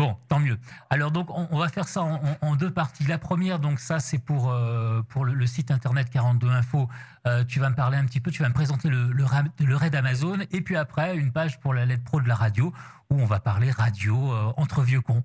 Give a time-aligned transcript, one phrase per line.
[0.00, 0.56] Bon, tant mieux.
[0.88, 2.02] Alors donc on, va faire ça
[2.40, 3.04] en, deux parties.
[3.04, 6.88] La première, donc ça c'est pour euh, pour le, site internet 42 Info.
[7.26, 9.94] Euh, tu vas me parler un petit peu, tu vas me présenter le, le, raid
[9.94, 12.72] Amazon, et puis après une page pour la lettre pro de la radio
[13.10, 15.22] où on va parler radio euh, entre vieux cons.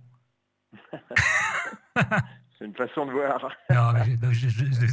[2.58, 3.54] C'est une façon de voir.
[3.70, 3.92] Non,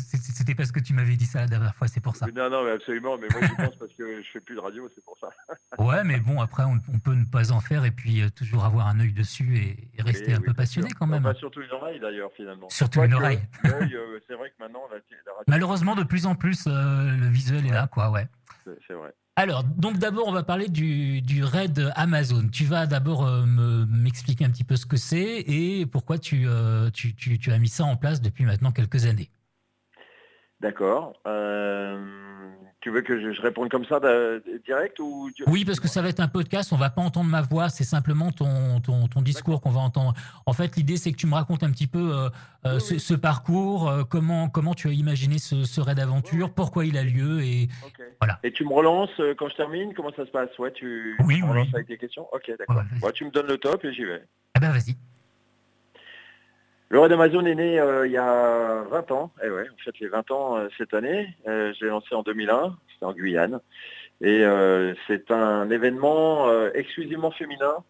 [0.05, 2.27] c'était parce que tu m'avais dit ça la dernière fois, c'est pour ça.
[2.35, 3.17] Non, non, mais absolument.
[3.17, 5.29] Mais moi, je pense parce que je fais plus de radio, c'est pour ça.
[5.79, 8.89] ouais, mais bon, après, on, peut ne pas en faire et puis euh, toujours avoir
[8.89, 11.33] un œil dessus et, rester un peu passionné quand même.
[11.35, 12.69] Surtout une oreille d'ailleurs, finalement.
[12.69, 13.41] Surtout une oreille.
[13.65, 15.45] Euh, c'est vrai que maintenant, la, radio...
[15.47, 16.70] Malheureusement, de plus en plus, euh,
[17.17, 18.27] le visuel est là, quoi, ouais.
[18.65, 19.12] C'est vrai.
[19.34, 22.48] Alors, donc d'abord, on va parler du, raid Amazon.
[22.52, 23.45] Tu vas d'abord euh,
[23.88, 27.84] m'expliquer un petit peu ce que c'est et pourquoi euh, tu, tu, as mis ça
[27.84, 29.30] en place depuis maintenant quelques années.
[30.60, 31.14] D'accord.
[31.27, 32.22] Euh,
[32.82, 34.00] tu veux que je, réponde comme ça
[34.66, 37.41] direct ou Oui, parce que ça va être un podcast, on va pas entendre ma
[37.41, 40.14] voix, c'est simplement ton, ton, discours qu'on va entendre.
[40.46, 42.28] En fait, l'idée, c'est que tu me racontes un petit peu euh,
[42.66, 47.05] euh, ce, parcours, euh, comment, comment tu as imaginé ce, raid d'aventure, pourquoi il a
[47.05, 47.69] lieu, et
[48.20, 48.41] voilà.
[48.42, 50.58] Et tu me relances quand je termine Comment ça se passe?
[50.58, 52.27] Ouais, tu oui, me relances avec tes questions?
[52.33, 52.83] Ok, d'accord.
[53.14, 54.22] tu me donnes le top et j'y vais.
[54.55, 54.96] Ah ben, vas-y.
[56.93, 59.33] Le Raid Amazon est né euh, il y a 20 ans.
[59.43, 61.27] Et eh ouais, en fait, les 20 ans euh, cette année.
[61.48, 62.77] Euh, je l'ai lancé en 2001.
[62.93, 63.61] C'était en Guyane.
[64.21, 64.45] Et
[65.09, 67.83] c'est un événement exclusivement féminin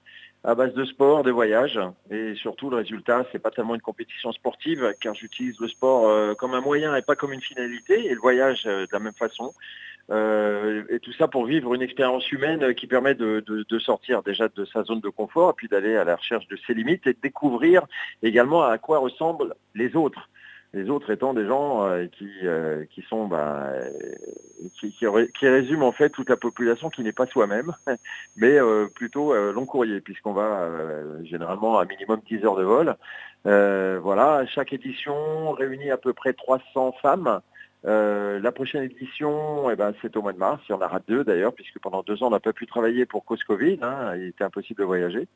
[0.44, 1.78] à base de sport, de voyage.
[2.10, 6.54] Et surtout, le résultat, c'est pas tellement une compétition sportive, car j'utilise le sport comme
[6.54, 8.06] un moyen et pas comme une finalité.
[8.06, 9.52] Et le voyage de la même façon.
[10.10, 13.42] Euh, et tout ça pour vivre une expérience humaine qui permet de,
[13.78, 17.06] sortir déjà de sa zone de confort puis d'aller à la recherche de ses limites
[17.06, 17.82] et de découvrir
[18.22, 20.28] également à quoi ressemblent les autres.
[20.74, 23.72] Les autres étant des gens euh, qui, euh, qui sont bah,
[24.80, 25.06] qui, qui,
[25.48, 27.72] résument en fait toute la population qui n'est pas soi-même,
[28.36, 28.58] mais
[28.94, 30.68] plutôt long courrier, puisqu'on va
[31.24, 32.96] généralement à minimum 10 heures de vol.
[33.44, 37.40] voilà, chaque édition réunit à peu près 300 femmes
[37.84, 40.62] euh, la prochaine édition, eh ben, c'est au mois de mars.
[40.68, 43.06] Il y en aura deux d'ailleurs, puisque pendant deux ans, on n'a pas pu travailler
[43.06, 43.78] pour cause Covid.
[43.82, 45.28] Hein, il était impossible de voyager.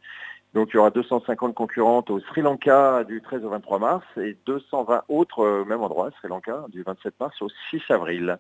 [0.54, 4.36] Donc il y aura 250 concurrentes au Sri Lanka du 13 au 23 mars et
[4.46, 8.38] 220 autres au même endroit, Sri Lanka, du 27 mars au 6 avril.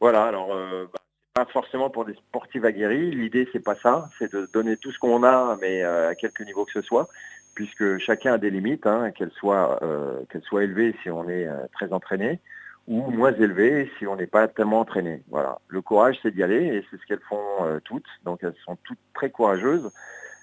[0.00, 1.00] Voilà, alors euh, bah,
[1.34, 3.12] pas forcément pour des sportifs aguerris.
[3.12, 6.42] L'idée, c'est pas ça, c'est de donner tout ce qu'on a, mais euh, à quelque
[6.42, 7.08] niveau que ce soit,
[7.54, 11.92] puisque chacun a des limites, hein, qu'elles soient, euh, soient élevées si on est très
[11.92, 12.40] entraîné,
[12.88, 15.22] ou moins élevées si on n'est pas tellement entraîné.
[15.30, 15.60] Voilà.
[15.68, 18.08] Le courage, c'est d'y aller et c'est ce qu'elles font euh, toutes.
[18.24, 19.90] Donc elles sont toutes très courageuses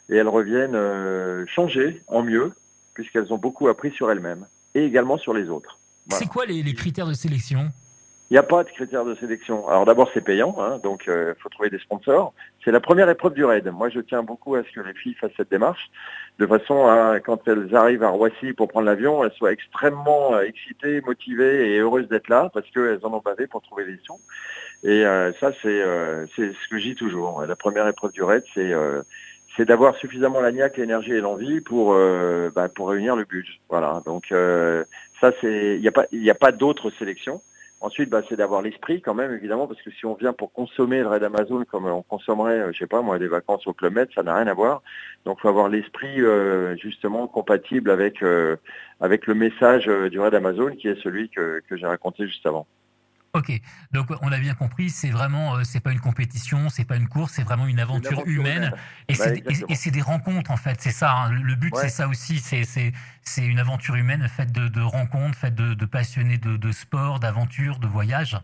[0.09, 2.53] et elles reviennent euh, changer en mieux
[2.93, 5.79] puisqu'elles ont beaucoup appris sur elles-mêmes et également sur les autres.
[6.09, 7.69] C'est quoi les, critères de sélection?
[8.29, 9.67] Il n'y a pas de critères de sélection.
[9.67, 12.33] Alors d'abord c'est payant, hein, donc il euh, faut trouver des sponsors.
[12.63, 13.67] C'est la première épreuve du raid.
[13.71, 15.89] Moi je tiens beaucoup à ce que les filles fassent cette démarche,
[16.37, 20.41] de façon à quand elles arrivent à Roissy pour prendre l'avion, elles soient extrêmement euh,
[20.41, 24.19] excitées, motivées et heureuses d'être là, parce qu'elles en ont bavé pour trouver les sous.
[24.83, 25.83] Et euh, ça c'est
[26.35, 27.43] c'est ce que je dis toujours.
[27.47, 28.73] La première épreuve du raid, c'est
[29.55, 31.93] c'est d'avoir suffisamment la niaque, l'énergie et l'envie pour
[32.55, 33.53] bah, pour réunir le budget.
[33.69, 34.01] Voilà.
[34.05, 37.41] Donc ça c'est il n'y a pas il a pas d'autres sélections.
[37.81, 40.99] Ensuite, bah, c'est d'avoir l'esprit quand même, évidemment, parce que si on vient pour consommer
[40.99, 43.93] le raid Amazon comme on consommerait, euh, je sais pas moi, des vacances au Club
[43.93, 44.81] Med, ça n'a rien à voir.
[45.23, 48.57] Donc, il faut avoir l'esprit euh, justement compatible avec euh,
[48.99, 52.67] avec le message du raid Amazon, qui est celui que, que j'ai raconté juste avant.
[53.33, 53.51] Ok,
[53.91, 57.07] donc on a bien compris, c'est vraiment, euh, c'est pas une compétition, c'est pas une
[57.07, 58.73] course, c'est vraiment une aventure, humaine,
[59.07, 61.13] et c'est des rencontres en fait, c'est ça.
[61.13, 61.31] Hein.
[61.31, 66.39] le but c'est ça aussi, c'est une aventure humaine faite de, rencontres, faite de, passionnés
[66.39, 68.35] de, sport, d'aventure, de voyage.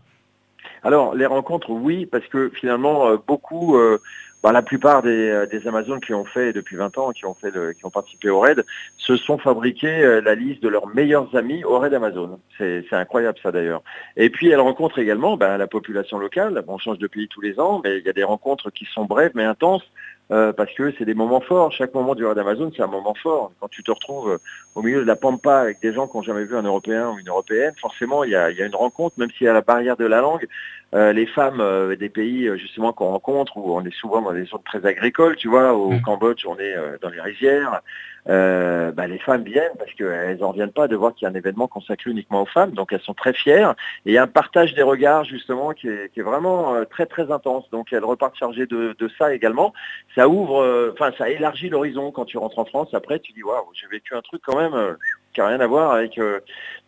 [0.84, 4.00] Alors les rencontres, oui, parce que finalement euh, beaucoup euh,
[4.42, 7.84] bah, la plupart euh, des, Amazones qui ont fait depuis 20 ans, qui ont qui
[7.84, 8.64] ont participé au raid,
[8.96, 12.38] se sont fabriqués euh, la liste de leurs meilleurs amis au raid Amazon.
[12.58, 13.82] C'est incroyable ça d'ailleurs.
[14.16, 16.62] Et puis elles rencontrent également bah, la population locale.
[16.68, 19.04] on change de pays tous les ans, mais il y a des rencontres qui sont
[19.04, 19.84] brèves mais intenses.
[20.32, 21.70] Euh, parce que c'est des moments forts.
[21.70, 23.52] Chaque moment du raid Amazon, c'est un moment fort.
[23.60, 24.40] Quand tu te retrouves
[24.74, 27.18] au milieu de la pampa avec des gens qui n'ont jamais vu un Européen ou
[27.18, 30.04] une Européenne, forcément, il y a, une rencontre, même s'il y a la barrière de
[30.04, 30.48] la langue.
[30.92, 31.62] les femmes
[31.96, 35.48] des pays justement qu'on rencontre, où on est souvent dans des zones très agricoles, tu
[35.48, 36.02] vois, au mm.
[36.02, 37.82] Cambodge, on est euh, dans les rizières.
[38.28, 41.32] Euh, bah, les femmes viennent parce qu'elles n'en reviennent pas de voir qu'il y a
[41.32, 43.70] un événement consacré uniquement aux femmes, donc elles sont très fières.
[44.04, 47.30] Et il y a un partage des regards justement qui est, vraiment euh, très très
[47.30, 47.70] intense.
[47.70, 49.72] Donc elles repartent chargées de, ça également.
[50.14, 52.88] Ça ouvre, enfin ça élargit l'horizon quand tu rentres en France.
[52.94, 54.96] Après tu dis waouh, j'ai vécu un truc quand même
[55.32, 56.20] qui n'a rien à voir avec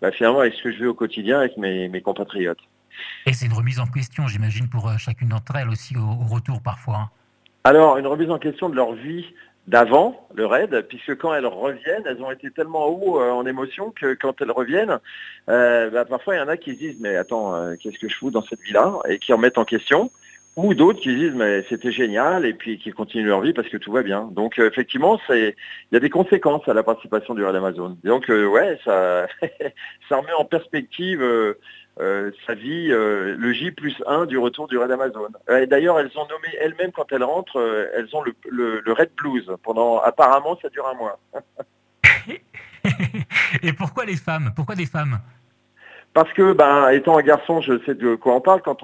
[0.02, 2.58] bah, finalement avec ce que je vis au quotidien avec mes, mes compatriotes.
[3.26, 6.96] Et c'est une remise en question, j'imagine, pour chacune d'entre elles aussi au, retour parfois.
[6.96, 7.10] Hein.
[7.64, 9.26] Alors, une remise en question de leur vie
[9.68, 14.14] d'avant le raid, puisque quand elles reviennent, elles ont été tellement haut en émotion que
[14.14, 14.98] quand elles reviennent,
[15.46, 18.30] bah, parfois il y en a qui se disent mais attends, qu'est-ce que je fous
[18.30, 18.94] dans cette vie-là?
[19.08, 20.10] Et qui en mettent en question
[20.58, 23.76] ou d'autres qui disent mais c'était génial et puis qui continuent leur vie parce que
[23.76, 24.28] tout va bien.
[24.32, 25.54] Donc euh, effectivement, il
[25.92, 27.96] y a des conséquences à la participation du Red Amazon.
[28.02, 29.28] Donc euh, ouais, ça
[30.08, 31.22] ça remet en perspective
[32.00, 35.28] euh, sa vie, le J plus 1 du retour du Red Amazon.
[35.68, 38.34] D'ailleurs, elles ont nommé elles-mêmes quand elles rentrent, elles ont le,
[38.84, 41.18] le, Red Blues pendant apparemment ça dure un mois.
[43.62, 44.52] et pourquoi les femmes?
[44.54, 45.20] Pourquoi des femmes?
[46.18, 48.60] Parce que, ben, étant un garçon, je sais de quoi on parle.
[48.60, 48.76] Quand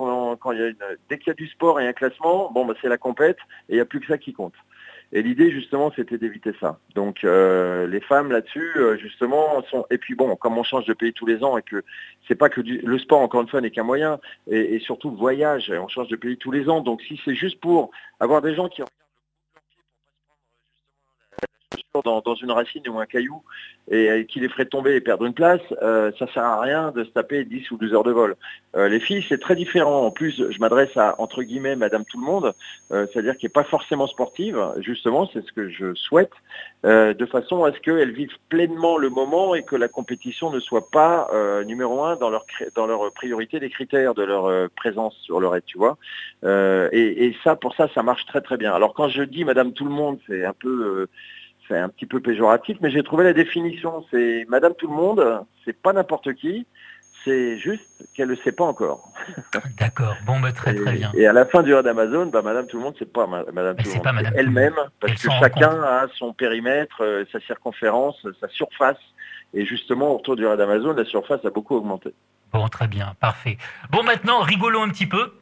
[0.53, 0.77] il y a une,
[1.11, 3.39] dès qu'il y a du sport et un classement, bon, ben, c'est la compète
[3.69, 4.55] et il n'y a plus que ça qui compte.
[5.11, 6.79] Et l'idée, justement, c'était d'éviter ça.
[6.95, 9.85] Donc, euh, les femmes là-dessus, euh, justement, sont.
[9.91, 11.83] Et puis bon, comme on change de pays tous les ans et que
[12.29, 15.17] c'est pas que le sport, encore une fois, n'est qu'un moyen, et, et, surtout le
[15.17, 16.83] voyage, on change de pays tous les ans.
[16.83, 17.91] Donc, si c'est juste pour
[18.21, 18.85] avoir des gens qui
[22.02, 23.43] dans, une racine ou un caillou
[23.91, 27.05] et, qui les ferait tomber et perdre une place, euh, ça sert à rien de
[27.05, 28.37] se taper 10 ou 12 heures de vol.
[28.75, 30.05] Euh, les filles, c'est très différent.
[30.06, 32.52] En plus, je m'adresse à, entre guillemets, Madame Tout le Monde,
[32.91, 36.32] euh, c'est-à-dire qui n'est pas forcément sportive, justement, c'est ce que je souhaite,
[36.82, 40.90] de façon à ce qu'elles vivent pleinement le moment et que la compétition ne soit
[40.90, 41.31] pas
[41.64, 42.44] numéro un dans leur,
[42.75, 45.97] dans leur priorité des critères de leur présence sur le raid, tu vois.
[46.44, 48.75] Et, et, ça, pour ça, ça marche très très bien.
[48.75, 51.08] Alors quand je dis Madame Tout le Monde, c'est un peu
[51.69, 54.05] c'est un petit peu péjoratif, mais j'ai trouvé la définition.
[54.11, 56.66] C'est Madame Tout le Monde, c'est pas n'importe qui,
[57.25, 59.11] c'est juste qu'elle ne le sait pas encore.
[59.78, 61.11] D'accord, bon, bah, très très bien.
[61.14, 63.76] Et à la fin du raid d'Amazon, bah, Madame Tout le Monde, c'est pas Madame
[63.76, 68.99] Tout le Monde, elle-même, parce que chacun a son périmètre, euh, sa circonférence, sa surface.
[69.55, 72.12] Et justement, autour du raid d'Amazon, la surface a beaucoup augmenté.
[72.52, 73.56] Bon, très bien, parfait.
[73.90, 75.32] Bon, maintenant, rigolons un petit peu.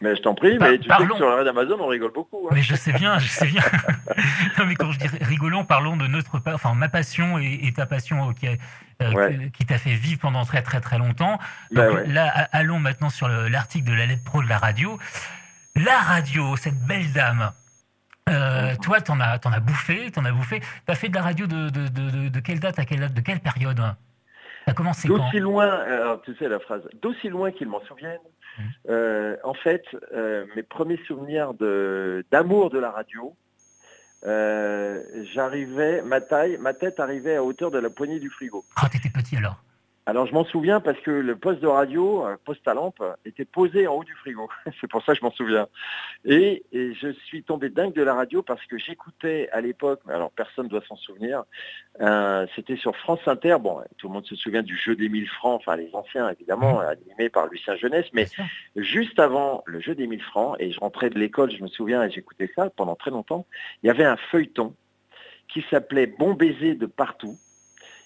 [0.00, 2.46] Mais je t'en prie, mais tu sais que sur la d'Amazon, on rigole beaucoup.
[2.46, 2.54] Hein.
[2.54, 3.62] Mais je sais bien, je sais bien.
[4.58, 8.32] non, mais quand je dis rigolons, parlons de notre, enfin ma passion et, ta passion
[8.32, 8.46] qui,
[9.02, 11.38] euh, qui t'a fait vivre pendant très très très longtemps.
[11.72, 14.98] Ben Donc là, allons maintenant sur l'article de la lettre pro de la radio.
[15.74, 17.52] La radio, cette belle dame.
[18.28, 20.60] Euh, toi, t'en as, en as bouffé, t'en as bouffé.
[20.86, 23.20] T'as fait de la radio de, de, de, de, quelle date à quelle date, de
[23.20, 23.80] quelle période?
[24.74, 28.18] Commencé D'aussi loin, alors, tu sais la phrase, d'aussi loin qu'ils m'en souviennent,
[28.88, 33.36] euh, en fait, euh, mes premiers souvenirs d'amour de, la radio,
[34.26, 38.64] euh, j'arrivais, ma taille, ma tête arrivait à hauteur de la poignée du frigo.
[38.76, 39.62] Ah, t'étais petit alors?
[40.08, 43.86] Alors je m'en souviens parce que le poste de radio, poste à lampe, était posé
[43.86, 44.48] en haut du frigo.
[44.80, 45.68] C'est pour ça que je m'en souviens.
[46.24, 50.64] Et, je suis tombé dingue de la radio parce que j'écoutais à l'époque, alors personne
[50.64, 51.44] ne doit s'en souvenir,
[52.00, 55.28] euh, c'était sur France Inter, bon, tout le monde se souvient du jeu des 1000
[55.28, 56.86] francs, enfin les anciens évidemment, mmh.
[56.86, 58.28] animés par Lucien Jeunesse, mais
[58.76, 62.02] juste avant le jeu des 1000 francs, et je rentrais de l'école, je me souviens,
[62.02, 63.44] et j'écoutais ça pendant très longtemps,
[63.82, 64.74] il y avait un feuilleton
[65.48, 67.36] qui s'appelait Bon baiser de partout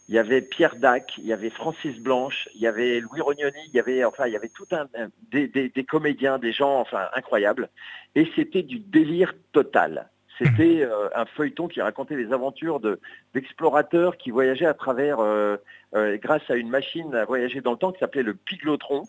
[0.08, 3.60] il y avait Pierre Dac, il y avait Francis Blanche, il y avait Louis Rognoni,
[3.68, 4.86] il y avait enfin il y avait tout un,
[5.30, 7.68] des, comédiens, des gens enfin incroyables,
[8.14, 10.10] et c'était du délire total.
[10.38, 12.80] C'était euh, un feuilleton qui racontait les aventures
[13.32, 15.56] d'explorateurs qui voyageaient à travers, euh,
[15.94, 19.04] euh, grâce à une machine à voyager dans le temps qui s'appelait le Piglotron.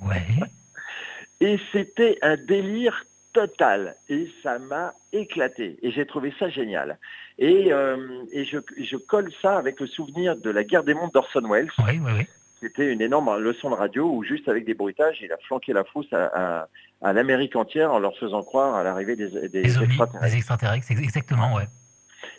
[1.40, 3.96] et c'était un délire total.
[4.08, 5.78] Et ça m'a éclaté.
[5.82, 6.98] Et j'ai trouvé ça génial.
[7.38, 11.10] Et, euh, et je, je, colle ça avec le souvenir de la guerre des mondes
[11.12, 11.70] d'Orson Welles.
[11.80, 12.26] Oui, oui, oui.
[12.60, 15.84] C'était une énorme leçon de radio où juste avec des bruitages, il a flanqué la
[15.84, 16.68] frousse à,
[17.02, 20.20] à, l'Amérique entière en leur faisant croire à l'arrivée des, des, des, extraterrestres.
[20.22, 21.68] Des extraterrestres, exactement, ouais.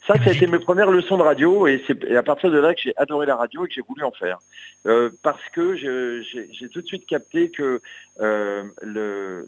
[0.08, 2.74] Ça, ça a été mes premières leçons de radio et c'est à partir de là
[2.74, 4.40] que j'ai adoré la radio et que j'ai voulu en faire.
[4.86, 7.82] Euh, parce que j'ai tout de suite capté que
[8.22, 8.64] euh,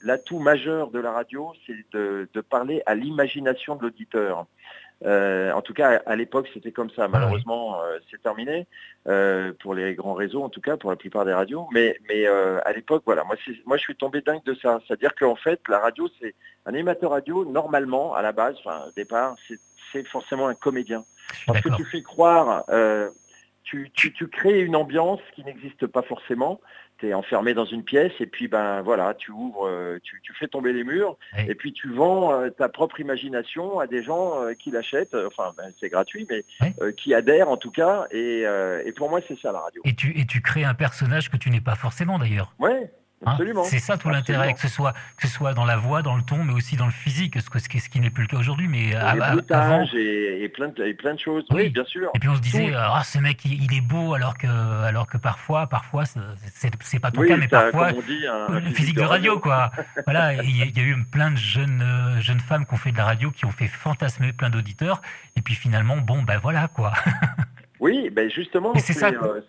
[0.02, 4.48] l'atout majeur de la radio, c'est de, de, parler à l'imagination de l'auditeur.
[5.06, 7.08] Euh, en tout cas, à l'époque, c'était comme ça.
[7.08, 8.68] Malheureusement, euh, c'est terminé
[9.08, 11.68] euh, pour les grands réseaux, en tout cas pour la plupart des radios.
[11.72, 13.36] Mais, mais à l'époque, voilà, moi,
[13.66, 14.80] moi, je suis tombé dingue de ça.
[14.88, 16.36] C'est-à-dire qu'en fait, la radio, c'est
[16.66, 17.46] un animateur radio.
[17.46, 19.36] Normalement, à la base, enfin, au départ,
[19.92, 21.06] c'est forcément un comédien.
[21.46, 22.66] Parce que tu fais croire,
[23.64, 26.60] tu, tu, tu crées une ambiance qui n'existe pas forcément
[26.98, 30.48] tu es enfermé dans une pièce et puis ben voilà, tu ouvres, euh, tu, fais
[30.48, 34.54] tomber les murs et puis tu vends euh, ta propre imagination à des gens euh,
[34.54, 36.44] qui l'achètent, enfin ben, c'est gratuit, mais
[36.94, 38.08] qui adhèrent en tout cas.
[38.12, 38.46] Et,
[38.96, 39.82] pour moi c'est ça la radio.
[39.86, 42.54] Et tu, et tu crées un personnage que tu n'es pas forcément d'ailleurs.
[42.60, 42.92] Ouais,
[43.26, 46.16] Hein, c'est ça tout l'intérêt, que ce soit que ce soit dans la voix, dans
[46.16, 48.68] le ton, mais aussi dans le physique, ce, ce, qui n'est plus le cas aujourd'hui.
[48.68, 51.44] Mais avant, et, plein de, plein de choses.
[51.50, 52.12] Oui, bien sûr.
[52.14, 54.48] Et puis on se disait, ah ce mec il, est beau, alors que
[54.84, 59.72] alors que parfois, parfois c'est pas ton cas, mais parfois le physique de radio, quoi.
[60.06, 62.98] voilà, il y, a eu plein de jeunes euh, jeunes femmes qui ont fait de
[62.98, 65.02] la radio, qui ont fait fantasmer plein d'auditeurs,
[65.36, 66.94] et puis finalement, bon ben voilà quoi.
[67.80, 69.08] oui, ben justement, c'est ça.
[69.08, 69.42] Euh,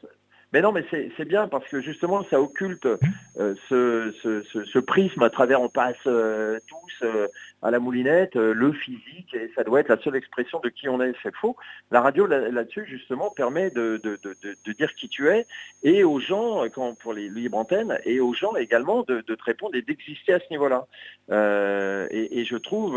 [0.52, 2.98] mais non, mais c'est bien parce que justement, ça occulte mmh.
[3.38, 7.28] euh, ce, ce, ce, prisme à travers on passe euh, tous euh,
[7.62, 11.00] à la moulinette, le physique, et ça doit être la seule expression de qui on
[11.00, 11.12] est.
[11.22, 11.56] C'est faux.
[11.90, 15.46] La radio là-dessus, justement, permet de, de, de, dire qui tu es
[15.82, 19.74] et aux gens, quand, pour les libres antennes, et aux gens également de, te répondre
[19.74, 20.86] et d'exister à ce niveau-là.
[22.10, 22.94] Et, et, je trouve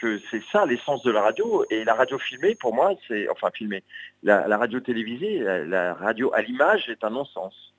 [0.00, 1.64] que c'est ça l'essence de la radio.
[1.70, 3.82] Et la radio filmée, pour moi, c'est enfin filmée.
[4.22, 7.74] La, radio télévisée, la, radio à l'image est un non-sens.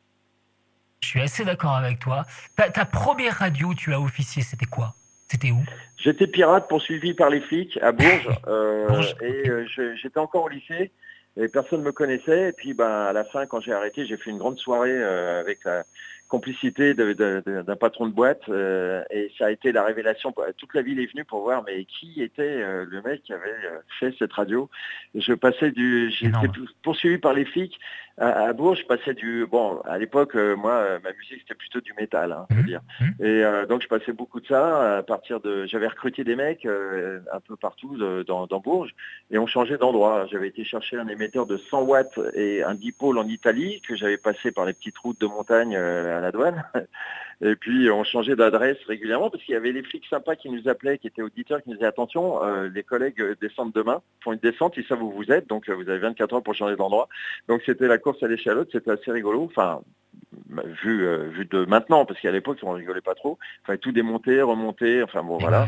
[1.01, 2.23] Je suis assez d'accord avec toi.
[2.55, 4.95] Ta, première radio, tu as officié, c'était quoi?
[5.29, 5.59] C'était où?
[5.97, 8.29] J'étais pirate poursuivi par les flics à Bourges.
[8.47, 9.65] Euh, et euh,
[10.01, 10.91] j'étais encore au lycée
[11.35, 12.49] et personne ne me connaissait.
[12.49, 15.41] Et puis ben, à la fin, quand j'ai arrêté, j'ai fait une grande soirée euh,
[15.41, 15.83] avec la
[16.29, 20.33] complicité d'un patron de boîte et ça a été la révélation.
[20.57, 23.55] Toute la ville est venue pour voir mais qui était le mec qui avait
[23.97, 24.69] fait cette radio?
[25.15, 26.49] je passais du, j'étais
[26.83, 27.79] poursuivi par les flics
[28.17, 28.79] à, Bourges.
[28.79, 32.61] Je passais du, bon, à l'époque, moi, ma musique c'était plutôt du métal, hein, mmh.
[32.63, 32.81] dire.
[32.99, 33.25] Mmh.
[33.25, 37.39] Et donc je passais beaucoup de ça à partir de, j'avais recruté des mecs un
[37.39, 38.95] peu partout dans, dans, Bourges
[39.31, 40.25] et on changeait d'endroit.
[40.31, 44.17] J'avais été chercher un émetteur de 100 watts et un dipôle en Italie que j'avais
[44.17, 46.63] passé par les petites routes de montagne à la douane.
[47.41, 50.67] Et puis on changeait d'adresse régulièrement parce qu'il y avait les flics sympas qui nous
[50.67, 54.39] appelaient, qui étaient auditeurs, qui nous disaient attention, euh, les collègues descendent demain, font une
[54.39, 57.07] descente, ils savent où vous êtes, donc euh, vous avez 24 heures pour changer d'endroit.
[57.47, 59.43] Donc c'était la course à l'échalote, c'était assez rigolo.
[59.43, 59.81] Enfin,
[60.83, 63.37] vu, euh, vu de maintenant, parce qu'à l'époque on rigolait pas trop.
[63.63, 65.67] Il fallait tout démonter, remonter, enfin bon voilà.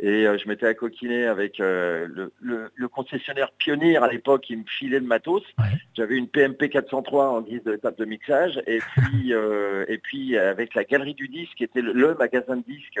[0.00, 2.06] Et euh, je m'étais accoquiné avec euh,
[2.40, 5.42] le, concessionnaire pionnier à l'époque qui me filait le matos.
[5.94, 8.60] J'avais une PMP 403 en guise de table de mixage.
[8.66, 12.62] Et puis, euh, et puis avec la Galerie du Disque, qui était le, magasin de
[12.62, 13.00] disques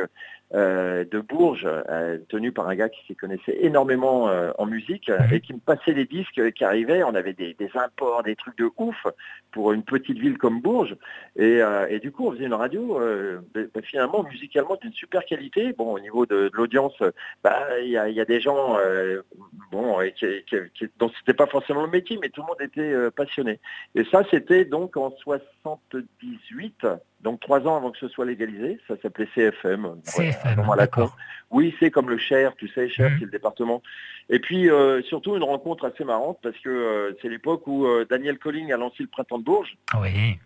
[0.52, 1.68] de Bourges,
[2.28, 6.04] tenu par un gars qui s'y connaissait énormément en musique et qui me passait les
[6.04, 7.02] disques qui arrivaient.
[7.02, 9.06] On avait des, imports, des trucs de ouf
[9.50, 10.96] pour une petite ville comme Bourges.
[11.36, 11.60] Et,
[12.00, 13.00] du coup, on faisait une radio
[13.54, 15.72] ben, ben, finalement musicalement d'une super qualité.
[15.72, 16.87] Bon, au niveau de l'audience,
[17.42, 19.22] bah, il y, a, des gens euh,
[19.70, 23.10] bon, qui, qui, dont c'était pas forcément le métier, mais tout le monde était euh,
[23.10, 23.60] passionné.
[23.94, 26.86] Et ça, c'était donc en 78,
[27.22, 28.78] donc trois ans avant que ce soit légalisé.
[28.88, 30.00] Ça s'appelait CFM.
[30.04, 30.60] CFM,
[31.50, 33.16] Oui, c'est comme le Cher, tu sais, Cher, mhm.
[33.18, 33.82] c'est le département.
[34.30, 38.72] Et puis euh, surtout une rencontre assez marrante parce que c'est l'époque où Daniel Colling
[38.72, 39.76] a lancé le Printemps de Bourges.
[40.00, 40.38] Oui.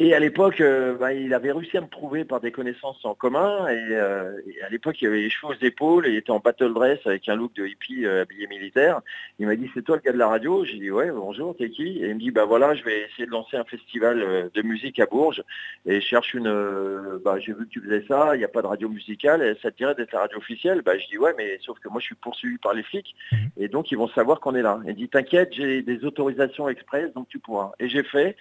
[0.00, 3.14] Et à l'époque, euh, bah, il avait réussi à me trouver par des connaissances en
[3.14, 3.66] commun.
[3.68, 6.72] Euh, et, à l'époque, il avait les cheveux aux épaules et il était en battle
[6.72, 9.00] dress avec un look de hippie euh, habillé militaire.
[9.40, 10.64] Il m'a dit, c'est toi le gars de la radio?
[10.64, 11.98] J'ai dit, ouais, bonjour, t'es qui?
[12.00, 15.00] Et il me dit, bah voilà, je vais essayer de lancer un festival de musique
[15.00, 15.42] à Bourges.
[15.84, 17.18] Et je cherche une...
[17.24, 19.42] bah, j'ai vu que tu faisais ça, il n'y a pas de radio musicale.
[19.42, 20.82] Et ça te dirait d'être la radio officielle?
[20.82, 23.16] Bah, je dis, ouais, mais sauf que moi, je suis poursuivi par les flics.
[23.32, 23.36] Mmh.
[23.56, 24.78] Et donc, ils vont savoir qu'on est là.
[24.86, 27.72] Il dit, t'inquiète, j'ai des autorisations express, donc tu pourras.
[27.80, 28.36] Et j'ai fait.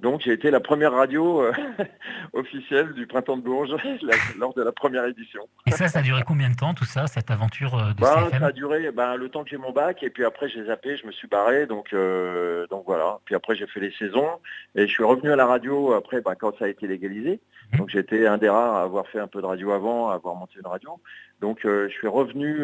[0.00, 1.52] Donc j'ai été la première radio euh,
[2.32, 3.76] officielle du Printemps de Bourges
[4.38, 5.42] lors de la première édition.
[5.66, 8.28] Et ça, ça a duré combien de temps tout ça, cette aventure euh, de bah,
[8.30, 10.96] Ça a duré bah, le temps que j'ai mon bac et puis après j'ai zappé,
[10.96, 13.18] je me suis barré, donc, euh, donc voilà.
[13.26, 14.30] Puis après j'ai fait les saisons
[14.74, 17.40] et je suis revenu à la radio après bah, quand ça a été légalisé.
[17.72, 17.76] Mmh.
[17.76, 20.36] Donc j'étais un des rares à avoir fait un peu de radio avant, à avoir
[20.36, 21.00] monté une radio.
[21.42, 22.60] Donc je suis revenu,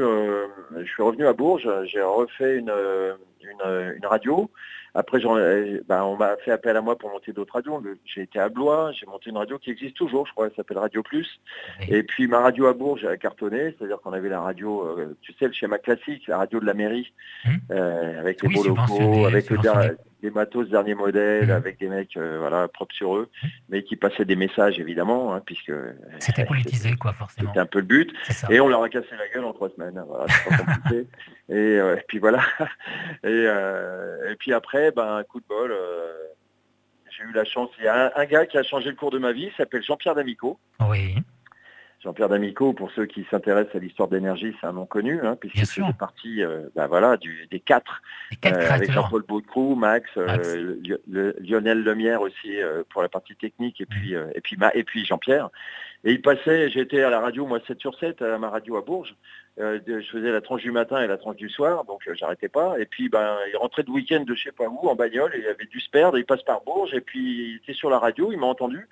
[0.79, 2.73] je suis revenu à Bourges, j'ai refait une,
[3.43, 4.51] une, une radio.
[4.99, 7.81] Après, ben, on m'a fait appel à moi pour monter d'autres radios.
[8.05, 10.79] J'ai été à Blois, j'ai monté une radio qui existe toujours, je crois, elle s'appelle
[10.79, 11.41] Radio Plus.
[11.89, 15.33] Et puis ma radio à Bourges a cartonné, c'est-à-dire qu'on avait la radio, euh, tu
[15.35, 17.13] sais, le schéma classique, la radio de la mairie,
[17.45, 17.51] mmh.
[17.71, 19.59] euh, avec les beaux locaux, avec le,
[20.23, 21.51] des matos dernier modèle mmh.
[21.51, 23.47] avec des mecs euh, voilà propres sur eux, mmh.
[23.69, 25.73] mais qui passaient des messages évidemment, hein, puisque
[26.19, 27.51] c'était politisé quoi forcément.
[27.51, 28.13] C'était un peu le but.
[28.51, 29.97] Et on leur a cassé la gueule en trois semaines.
[29.97, 30.95] Hein, voilà, pas.
[31.51, 32.43] Euh, et, puis voilà.
[33.25, 35.75] Et, euh, et, puis après, ben un coup de bol.
[37.09, 37.71] j'ai eu la chance.
[37.79, 39.51] Il y a un, un, gars qui a changé le cours de ma vie.
[39.57, 40.61] S'appelle Jean-Pierre D'Amico.
[40.81, 41.15] Oui.
[42.01, 45.67] Jean-Pierre D'Amico, pour ceux qui s'intéressent à l'histoire d'énergie, c'est un nom connu, hein, puisqu'il
[45.67, 48.03] fait partie euh, bah, voilà, du, des quatre,
[48.47, 50.77] euh, avec Jean-Paul Baudecroux, Max, euh,
[51.41, 52.57] Lionel Lemierre aussi
[52.91, 55.51] pour la partie technique, et puis, et puis, et puis Jean-Pierre.
[56.05, 58.83] Et il passait, j'étais à la radio, moi 7 sur 7, à ma radio à
[58.83, 59.17] Bourges.
[59.57, 62.79] je faisais la tranche du matin et la tranche du soir, donc j'arrêtais pas.
[62.79, 65.41] Et puis ben, il rentrait de week-end de je sais pas où, en bagnole, et
[65.41, 67.99] il avait dû se perdre, il passe par Bourges, et puis il était sur la
[67.99, 68.89] radio, il m'a entendu.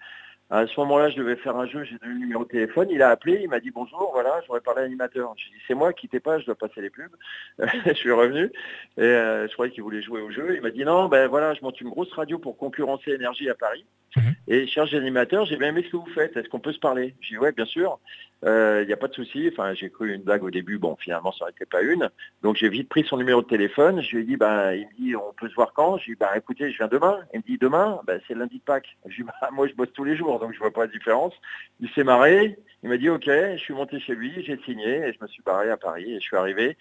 [0.49, 3.03] À ce moment-là, je devais faire un jeu, j'ai donné le numéro de téléphone, il
[3.03, 5.35] a appelé, il m'a dit bonjour, voilà, j'aurais parlé à l'animateur.
[5.37, 7.11] J'ai dit c'est moi, quittez pas, je dois passer les pubs.
[7.59, 8.53] je suis revenu
[8.97, 10.55] et euh, je croyais qu'il voulait jouer au jeu.
[10.55, 13.57] Il m'a dit non, ben voilà, je monte une grosse radio pour concurrencer Énergie à
[13.57, 13.85] Paris.
[14.15, 14.35] Mhm.
[14.47, 17.17] Et cherche animateur, j'ai bien aimé ce que vous faites, est-ce qu'on peut se parler?
[17.21, 17.99] J'ai dit ouais, bien sûr,
[18.43, 19.49] il euh, n'y a pas de souci.
[19.53, 22.11] Enfin, j'ai cru une blague au début, bon, finalement, ça n'était pas une.
[22.43, 24.95] Donc j'ai vite pris son numéro de téléphone, je lui ai dit, ben, il me
[24.97, 25.99] dit, on peut se voir quand?
[25.99, 27.21] Je lui ai dit, ben, écoutez, je viens demain.
[27.33, 28.97] Il me dit, demain, ben, c'est lundi de Pâques.
[29.07, 30.83] Je lui ai dit, bah, moi, je bosse tous les jours donc je vois pas
[30.83, 31.35] la différence.
[31.81, 35.13] Il s'est marré, il m'a dit ok, je suis monté chez lui, j'ai signé et
[35.13, 36.77] je me suis barré à Paris et je suis arrivé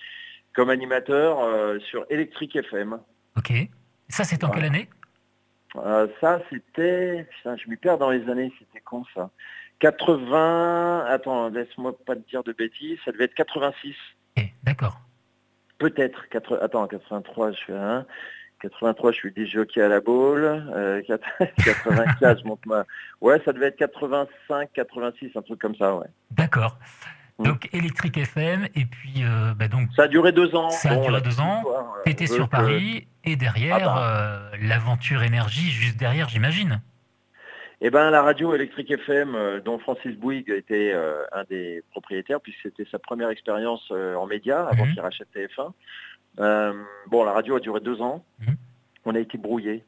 [0.53, 2.99] comme animateur euh, sur Electric FM.
[3.37, 3.51] Ok.
[4.09, 4.89] Ça c'était en quelle année?
[5.77, 9.29] Euh, Ça c'était, je m'y perds dans les années, c'était con ça?
[9.79, 13.93] 80, attends, laisse-moi pas te dire de bêtises, ça devait être 86.
[14.37, 14.99] Eh, d'accord.
[15.77, 16.25] Peut-être,
[16.61, 18.05] attends, 83, je suis un.
[18.61, 20.63] 83, je suis DJ à la boule.
[21.05, 22.85] 95, je monte ma...
[23.21, 26.07] Ouais, ça devait être 85, 86, un truc comme ça, ouais.
[26.31, 26.77] D'accord.
[27.39, 27.43] Mm.
[27.43, 30.69] Donc électrique FM et puis euh, bah, donc ça a duré deux ans.
[30.69, 31.63] Ça a duré deux ans.
[32.05, 34.51] T'étais sur Paris et derrière ah bah.
[34.53, 36.81] euh, l'aventure énergie juste derrière j'imagine.
[37.81, 40.93] Eh ben la radio électrique FM euh, dont Francis Bouygues était
[41.31, 44.93] un des propriétaires puisque c'était sa première expérience en média avant mm-hmm.
[44.93, 45.71] qu'il rachète TF1.
[46.39, 46.73] Euh,
[47.07, 48.23] bon, la radio a duré deux ans.
[48.39, 48.55] Mhm.
[49.05, 49.83] On a été brouillé.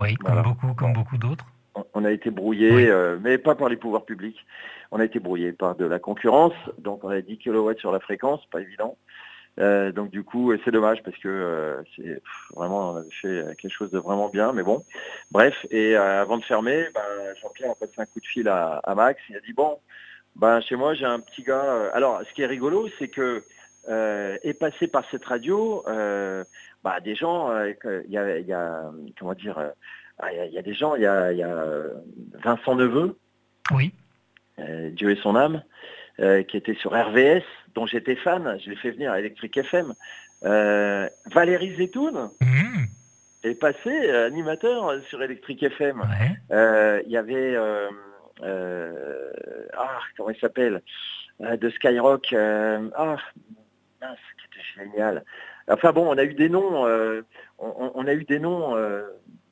[0.00, 1.46] Oui, comme beaucoup, comme beaucoup d'autres.
[1.92, 4.38] On a été brouillé, euh, mais pas par les pouvoirs publics.
[4.92, 6.54] On a été brouillé par de la concurrence.
[6.78, 8.96] Donc on a 10 kW sur la fréquence, pas évident.
[9.60, 12.20] Euh, donc du coup, c'est dommage parce que c'est
[12.54, 14.84] vraiment on avait fait quelque chose de vraiment bien, mais bon.
[15.30, 19.20] Bref, et avant de fermer, ben, Jean-Pierre a passé un coup de fil à, Max.
[19.28, 19.78] Il a dit bon,
[20.36, 21.90] ben chez moi j'ai un petit gars.
[21.92, 23.44] Alors, ce qui est rigolo, c'est que
[23.88, 26.42] euh, est passé par cette radio, euh,
[26.82, 27.74] bah, des gens, euh,
[28.06, 29.72] il y, a, y, a, comment dire,
[30.32, 31.66] il y, a, des gens, il y a, y a,
[32.42, 33.18] Vincent Neveu,
[33.72, 33.92] oui,
[34.92, 35.62] Dieu et son âme,
[36.18, 37.42] qui était sur RVS,
[37.74, 39.94] dont j'étais fan, je l'ai fait venir à Electric FM.
[40.42, 42.84] Valérie Zetoun mmh.
[43.42, 46.02] est passé animateur sur Electric FM.
[46.50, 47.56] Il y avait,
[48.42, 50.82] ah, comment il s'appelle,
[51.40, 53.16] de Skyrock, ah,
[54.00, 55.24] c'était génial.
[55.68, 57.22] Enfin bon, on a eu des noms, euh,
[57.58, 59.02] on, a eu des noms euh,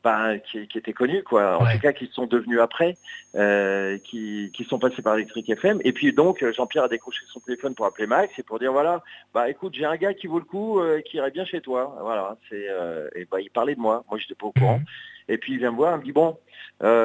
[0.05, 1.59] ben, qui, étaient connus, quoi.
[1.61, 2.97] En tout cas, qui sont devenus après,
[3.37, 5.81] euh, qui, sont passés par Electric FM.
[5.85, 9.03] Et puis donc, Jean-Pierre a décroché son téléphone pour appeler Max et pour dire voilà,
[9.35, 11.97] bah écoute, j'ai un gars qui vaut le coup, qui irait bien chez toi.
[12.01, 12.67] Voilà, c'est
[13.15, 14.05] et bah il parlait de moi.
[14.11, 14.79] Moi, j'étais pas au courant.
[14.79, 14.85] Mhm.
[15.29, 16.37] Et puis il vient me voir, il me dit bon,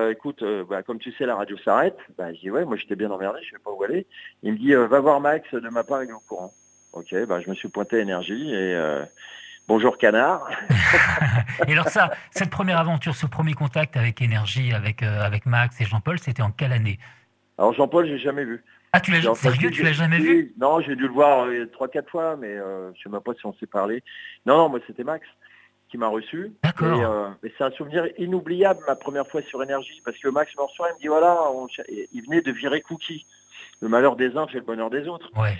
[0.10, 1.98] écoute, bah, comme tu sais, la radio s'arrête.
[2.17, 4.08] Bah, je dis ouais, moi j'étais bien emmerdé, je sais pas où aller.
[4.43, 6.54] Il me dit va voir Max de ma part, il est au courant.
[6.93, 9.04] Ok, bah, je me suis pointé à énergie et euh,
[9.67, 10.49] bonjour canard.
[11.67, 15.80] et alors ça, cette première aventure, ce premier contact avec énergie, avec, euh, avec Max
[15.82, 16.99] et Jean-Paul, c'était en quelle année?
[17.58, 18.63] Alors Jean-Paul, j'ai jamais vu.
[18.93, 20.53] Ah, tu l'as sérieux, tu l'as jamais vu?
[20.60, 23.34] Non, j'ai dû le voir euh, trois, quatre fois, mais je je sais même pas
[23.34, 24.03] si on s'est parlé.
[24.45, 25.25] Non, non, moi c'était Max
[25.89, 26.51] qui m'a reçu.
[26.63, 27.36] D'accord.
[27.43, 30.89] Et, c'est un souvenir inoubliable ma première fois sur énergie, parce que Max me reçoit,
[30.89, 31.38] il me dit voilà,
[31.89, 33.25] il venait de virer Cookie.
[33.82, 35.30] Le malheur des uns fait le bonheur des autres.
[35.36, 35.58] Ouais.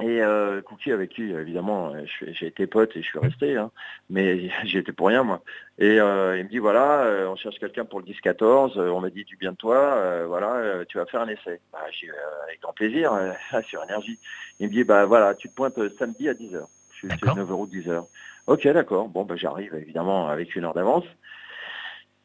[0.00, 3.70] Et euh, Cookie avec qui évidemment j'ai été pote et je suis resté, hein,
[4.10, 5.40] mais j'y étais pour rien moi.
[5.78, 9.10] Et euh, il me dit voilà, euh, on cherche quelqu'un pour le 10-14, on m'a
[9.10, 11.60] dit du bien de toi, voilà, tu vas faire un essai.
[11.72, 12.10] Bah, j'ai
[12.44, 13.12] avec grand plaisir
[13.68, 14.18] sur énergie.
[14.58, 16.66] Il me dit bah voilà, tu te pointes samedi à 10h.
[16.90, 18.04] Je suis 9h ou 10h.
[18.46, 21.04] Ok d'accord, bon bah j'arrive évidemment avec une heure d'avance.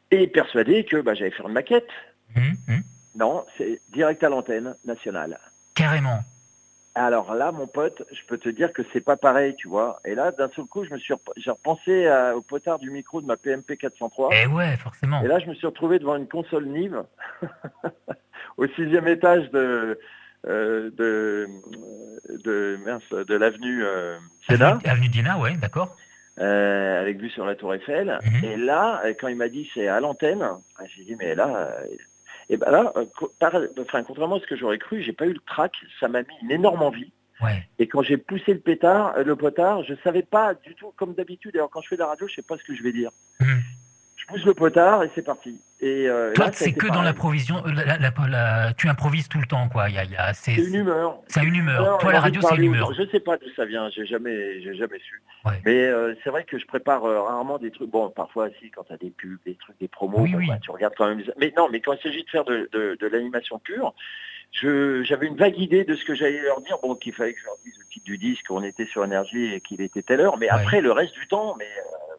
[0.10, 1.90] Et persuadé que bah, j'allais faire une maquette.
[2.36, 2.80] Mmh, mmh.
[3.14, 5.40] Non, c'est direct à l'antenne nationale.
[5.76, 6.24] Carrément.
[6.96, 10.00] Alors là, mon pote, je peux te dire que c'est pas pareil, tu vois.
[10.06, 13.28] Et là, d'un seul coup, je me suis, j'ai repensé au potard du micro de
[13.28, 14.36] ma PMP 403.
[14.36, 15.22] Et ouais, forcément.
[15.24, 17.04] Et là, je me suis retrouvé devant une console Nive
[18.58, 20.00] au sixième étage de
[20.48, 21.50] euh, de
[22.30, 22.80] de,
[23.24, 25.98] de l'avenue euh, Avenue, Dina, ouais, d'accord.
[26.40, 28.18] Euh, avec vue sur la Tour Eiffel.
[28.24, 28.46] Mhm.
[28.46, 30.48] Et là, quand il m'a dit c'est à l'antenne,
[30.96, 31.76] j'ai dit mais là,
[32.50, 33.06] et ben là, euh,
[33.80, 36.36] enfin, contrairement à ce que j'aurais cru, j'ai pas eu le trac, ça m'a mis
[36.42, 37.12] une énorme envie.
[37.78, 41.14] Et quand j'ai poussé le pétard, euh, le potard, je savais pas du tout, comme
[41.14, 42.92] d'habitude, alors quand je fais de la radio, je sais pas ce que je vais
[42.92, 43.12] dire.
[43.40, 43.60] Mmh
[44.30, 45.60] pousse le potard et c'est parti.
[45.82, 49.88] Et euh, Toi, c'est que dans l'improvisation, euh, tu improvises tout le temps, quoi.
[50.34, 51.20] C'est une humeur.
[51.28, 51.98] C'est une humeur.
[52.00, 52.94] Toi, la radio, c'est une humeur.
[52.94, 53.90] Je sais pas d'où ça vient.
[53.90, 55.22] J'ai jamais, j'ai jamais su.
[55.66, 57.90] Mais euh, c'est vrai que je prépare rarement des trucs.
[57.90, 60.96] Bon, parfois, si, quand tu as des pubs, des trucs, des promos, bah, tu regardes
[60.98, 61.24] quand même.
[61.40, 63.94] Mais non, mais quand il s'agit de faire de, de, l'animation pure,
[64.52, 66.78] j'avais une vague idée de ce que j'allais leur dire.
[66.84, 69.54] Bon, qu'il fallait que je leur dise le titre du disque, qu'on était sur énergie
[69.54, 70.38] et qu'il était telle heure.
[70.38, 71.70] Mais après, le reste du temps, mais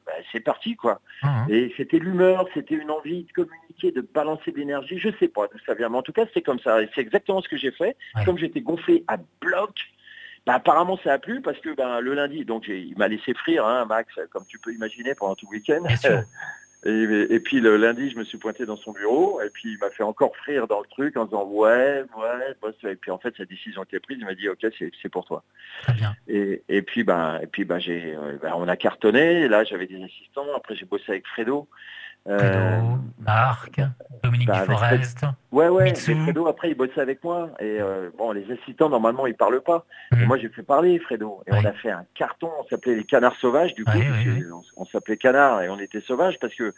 [0.07, 1.01] bah, c'est parti quoi.
[1.23, 1.29] Mmh.
[1.49, 4.99] Et c'était l'humeur, c'était une envie de communiquer de balancer de l'énergie.
[4.99, 6.83] Je sais pas d'où ça vient, mais en tout cas, c'est comme ça.
[6.83, 7.97] Et c'est exactement ce que j'ai fait.
[8.25, 9.75] Comme j'étais gonflé à bloc,
[10.47, 13.67] bah, apparemment ça a plu parce que ben, le lundi, donc il m'a laissé frire,
[13.67, 15.83] hein, Max, comme tu peux imaginer pendant tout le week-end.
[16.87, 19.91] Et, puis le lundi, je me suis pointé dans son bureau et puis il m'a
[19.91, 22.91] fait encore frire dans le truc en disant ouais, ouais.
[22.91, 24.17] Et puis en fait, sa décision était prise.
[24.19, 24.67] Il m'a dit ok,
[25.03, 25.45] c'est pour toi.
[25.83, 26.15] Très bien.
[26.27, 29.47] Et, et puis ben, et puis ben, j'ai, euh, ben, on a cartonné.
[29.47, 30.47] Là, j'avais des assistants.
[30.57, 31.69] Après, j'ai bossé avec Fredo.
[32.29, 32.81] Euh,
[33.19, 33.81] Marc,
[34.23, 35.25] Dominique bah, Forest.
[35.53, 37.51] Ouais, ouais, Fredo, après, il bossait avec moi.
[37.61, 39.87] Et euh, bon, les assistants, normalement, ils parlent pas.
[40.13, 40.27] Mhm.
[40.27, 41.43] moi, j'ai fait parler Fredo.
[41.47, 42.51] Et on a fait un carton.
[42.61, 43.93] On s'appelait les canards sauvages, du coup.
[44.77, 46.75] on, s'appelait canards et on était sauvages parce que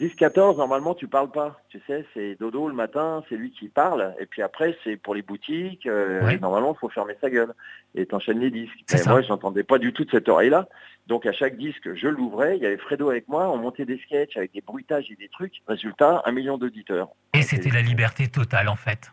[0.00, 1.60] 10-14, normalement, tu parles pas.
[1.68, 4.14] Tu sais, c'est Dodo le matin, c'est lui qui parle.
[4.18, 5.86] Et puis après, c'est pour les boutiques.
[5.86, 7.52] Euh, normalement, il faut fermer sa gueule.
[7.94, 8.72] Et t'enchaînes les disques.
[8.94, 10.68] Et moi, je n'entendais pas du tout de cette oreille-là.
[11.06, 12.56] Donc, à chaque disque, je l'ouvrais.
[12.56, 13.50] Il y avait Fredo avec moi.
[13.50, 15.62] On montait des sketchs avec des bruitages et des trucs.
[15.66, 17.08] Résultat, un million d'auditeurs.
[17.34, 19.10] Et c'était la liberté totale, en fait.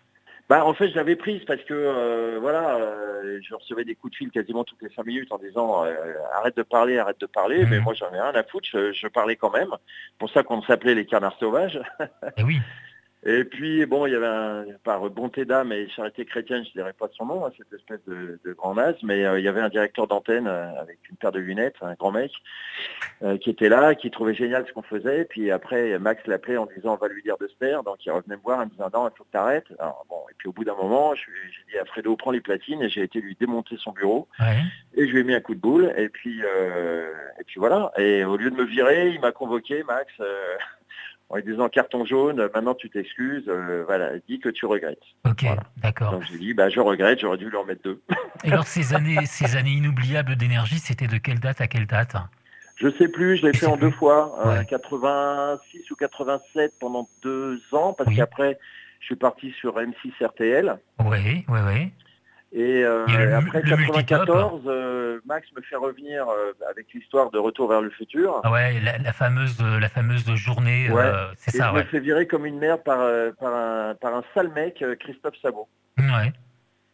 [0.50, 4.12] Bah, en fait, je l'avais prise parce que euh, voilà, euh, je recevais des coups
[4.12, 5.94] de fil quasiment toutes les cinq minutes en disant euh,
[6.36, 7.66] arrête de parler, arrête de parler.
[7.66, 7.84] Mais mhm.
[7.84, 8.68] moi, j'en ai rien à foutre.
[8.72, 9.72] Je, parlais quand même.
[10.18, 11.82] Pour ça qu'on s'appelait les canards sauvages.
[12.00, 12.06] Et
[12.38, 12.60] eh oui.
[13.30, 16.74] Et puis, bon, il y avait un, par bonté d'âme et charité chrétienne, je ne
[16.76, 19.60] dirais pas son nom, hein, cette espèce de, grand naze, mais euh, il y avait
[19.60, 22.32] un directeur d'antenne euh, avec une paire de lunettes, un grand mec,
[23.24, 25.26] euh, qui était là, qui trouvait génial ce qu'on faisait.
[25.26, 27.84] Puis après, Max l'appelait en disant, on va lui dire de se taire.
[27.84, 29.74] Donc il revenait me voir en me disant, non, il faut que tu arrêtes.
[30.10, 32.88] bon, et puis au bout d'un moment, j'ai dit à Fredo, prends les platines, et
[32.88, 34.30] j'ai été lui démonter son bureau.
[34.96, 35.94] Et je lui ai mis un coup de boule.
[35.98, 37.92] Et puis, et puis voilà.
[37.98, 40.14] Et au lieu de me virer, il m'a convoqué, Max
[41.30, 45.04] en lui disant carton jaune, maintenant tu t'excuses, euh, voilà, dis que tu regrettes.
[45.26, 45.46] Ok,
[45.78, 46.12] d'accord.
[46.12, 48.02] Donc j'ai dit, bah, je regrette, j'aurais dû lui en mettre deux.
[48.44, 52.16] Et alors ces années, ces années inoubliables d'énergie, c'était de quelle date à quelle date?
[52.78, 54.38] Je sais plus, je l'ai fait en deux fois,
[54.70, 58.60] 86 euh, ou 87 pendant deux ans, parce qu'après
[59.00, 60.78] je suis parti sur M6 RTL.
[61.00, 61.92] Oui, oui, oui.
[62.54, 63.06] Et, euh,
[63.38, 68.40] après 1994, euh, Max me fait revenir euh, avec l'histoire de Retour vers le futur.
[68.44, 70.90] Ah ouais, la, fameuse, la fameuse journée,
[71.36, 71.72] c'est ça.
[71.74, 73.00] Il me fait virer comme une mère par,
[73.40, 75.68] par, un, par un sale mec, Christophe Sabot.
[75.98, 76.32] Ouais.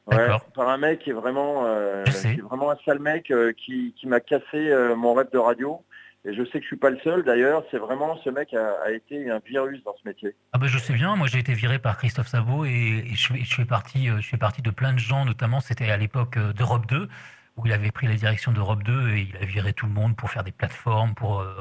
[0.05, 1.65] Ouais, par un mec qui est vraiment,
[2.05, 5.81] qui est vraiment un sale mec qui, qui m'a cassé mon rêve de radio.
[6.25, 8.91] Et je sais que je suis pas le seul d'ailleurs, c'est vraiment ce mec a,
[8.91, 10.36] été un virus dans ce métier.
[10.53, 13.55] Ah ben je sais bien, moi j'ai été viré par Christophe Sabot et, je, je,
[13.55, 16.53] fais partie, euh, je fais partie de plein de gens, notamment c'était à l'époque euh,
[16.53, 17.09] d'Europe 2,
[17.57, 20.15] où il avait pris la direction d'Europe 2 et il a viré tout le monde
[20.15, 21.53] pour faire des plateformes, pour euh,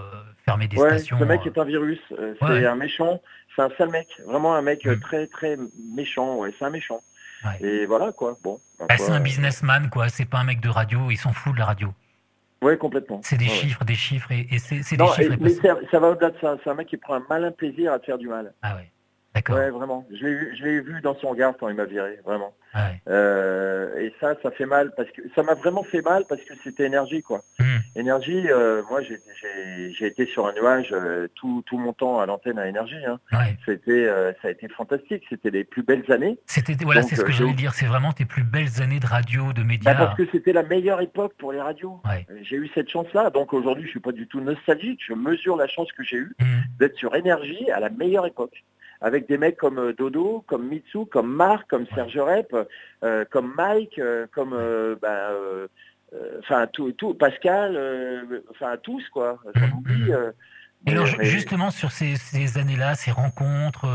[0.44, 1.18] fermer des ouais, stations.
[1.18, 1.98] Ce mec est un virus,
[2.40, 3.20] c'est un méchant,
[3.56, 5.00] c'est un sale mec, vraiment un mec mm.
[5.00, 5.58] très très
[5.92, 7.02] méchant, ouais, c'est un méchant.
[7.60, 8.60] Et voilà quoi, bon.
[8.78, 11.58] Bah, c'est un businessman quoi, c'est pas un mec de radio, il s'en fout de
[11.58, 11.92] la radio.
[12.62, 13.20] Oui, complètement.
[13.24, 15.36] C'est des chiffres, des chiffres, et, c'est des chiffres.
[15.40, 15.50] mais
[15.90, 16.56] ça, va au-delà de ça.
[16.62, 18.54] C'est un mec qui prend un malin plaisir à te faire du mal.
[18.62, 18.90] Ah ouais.
[19.34, 19.56] D'accord.
[19.56, 20.06] Ouais, vraiment.
[20.12, 22.52] Je l'ai vu, dans son regard quand il m'a viré, vraiment.
[23.08, 26.54] Euh, et ça, ça fait mal parce que ça m'a vraiment fait mal parce que
[26.64, 27.42] c'était énergie, quoi.
[27.58, 27.78] Hmm.
[27.96, 28.44] Énergie.
[28.48, 32.66] Euh, moi, j'ai été sur un nuage euh, tout, tout mon temps à l'antenne à
[32.68, 33.04] énergie.
[33.06, 33.18] Hein.
[33.66, 34.06] C'était,
[34.42, 35.24] ça a été fantastique.
[35.28, 36.38] C'était les plus belles années.
[36.46, 37.74] C'était voilà, c'est ce que j'allais dire.
[37.74, 39.94] C'est vraiment tes plus belles années de radio, de médias.
[39.94, 42.00] Bah, parce que c'était la meilleure époque pour les radios.
[42.42, 43.30] J'ai eu cette chance-là.
[43.30, 45.00] Donc aujourd'hui, je suis pas du tout nostalgique.
[45.06, 46.78] Je mesure la chance que j'ai eue hmm.
[46.78, 48.62] d'être sur énergie à la meilleure époque
[49.02, 52.56] avec des mecs comme euh, Dodo, comme Mitsu, comme Marc, comme Serge Rep,
[53.02, 54.56] euh, comme Mike, euh, comme
[55.02, 55.30] bah,
[56.38, 57.78] enfin tout, tout, Pascal,
[58.50, 59.38] enfin tous quoi.
[60.84, 63.86] Et alors, justement, sur ces, années-là, ces rencontres,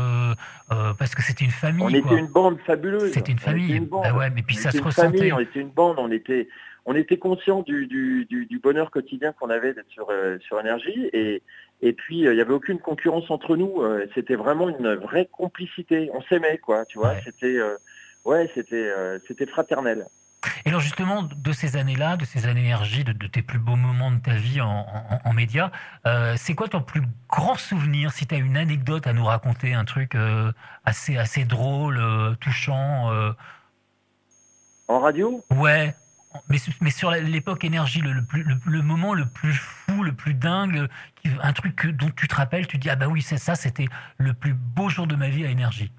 [0.98, 1.84] parce que c'était une famille.
[1.84, 3.12] On était une bande fabuleuse.
[3.12, 3.80] C'était une famille.
[3.80, 5.32] Bah ouais, mais puis ça se ressentait.
[5.32, 6.48] on était une bande, on était,
[6.86, 11.42] on était conscient du, du, du, bonheur quotidien qu'on avait d'être sur, sur énergie et,
[11.80, 13.82] et puis, euh, il n'y avait aucune concurrence entre nous.
[13.82, 16.10] Euh, c'était vraiment une vraie complicité.
[16.12, 17.14] On s'aimait, quoi, tu vois.
[17.24, 17.76] C'était, euh,
[18.24, 18.90] ouais, c'était,
[19.26, 20.06] c'était fraternel.
[20.64, 24.12] Et alors justement, de ces années-là, de ces années énergie, de, tes plus beaux moments
[24.12, 24.86] de ta vie en,
[25.24, 25.72] en, médias,
[26.36, 29.84] c'est quoi ton plus grand souvenir Si tu as une anecdote à nous raconter, un
[29.84, 30.16] truc
[30.84, 32.00] assez, assez drôle,
[32.40, 33.10] touchant
[34.86, 35.44] En radio?
[35.50, 35.94] Ouais,
[36.48, 38.14] mais, sur l'époque énergie, le,
[38.66, 40.88] le, moment le plus fou, le plus dingue,
[41.42, 43.88] un truc dont tu te rappelles, tu dis ah bah oui c'est ça, c'était
[44.18, 45.92] le plus beau jour de ma vie à énergie.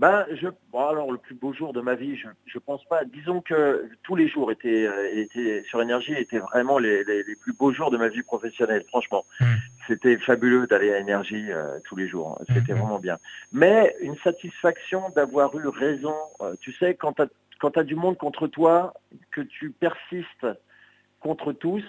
[0.00, 3.04] Ben, je, alors le plus beau jour de ma vie, je, je pense pas.
[3.04, 7.04] Disons que tous les jours étaient, euh, étaient sur énergie étaient vraiment les,
[7.38, 8.82] plus beaux jours de ma vie professionnelle.
[8.88, 9.56] Franchement, hmm.
[9.86, 12.40] c'était fabuleux d'aller à énergie euh, tous les jours.
[12.48, 12.78] C'était hmm.
[12.78, 13.18] vraiment bien.
[13.52, 16.16] Mais une satisfaction d'avoir eu raison.
[16.40, 17.24] Euh, tu sais, quand tu
[17.60, 18.94] quand tu as du monde contre toi,
[19.30, 20.46] que tu persistes
[21.20, 21.84] contre tous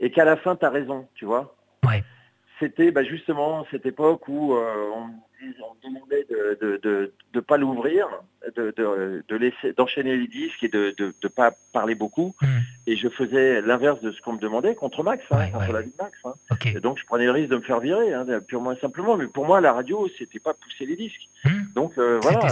[0.00, 1.54] et qu'à la fin tu as raison, tu vois.
[1.86, 2.02] Ouais.
[2.58, 8.08] c'était bah, justement cette époque où on, me demandait de ne pas l'ouvrir,
[8.56, 8.74] de,
[9.28, 12.34] de, laisser d'enchaîner les disques et de ne pas parler beaucoup.
[12.40, 12.60] Hmm.
[12.86, 15.90] Et je faisais l'inverse de ce qu'on me demandait contre Max, hein, contre la vie
[15.90, 16.18] de Max.
[16.24, 16.34] Hein.
[16.64, 19.16] Et donc je prenais le risque de me faire virer, hein, purement et simplement.
[19.16, 21.28] Mais pour moi, la radio, c'était pas pousser les disques.
[21.44, 21.72] Hmm.
[21.74, 22.48] Donc euh, voilà.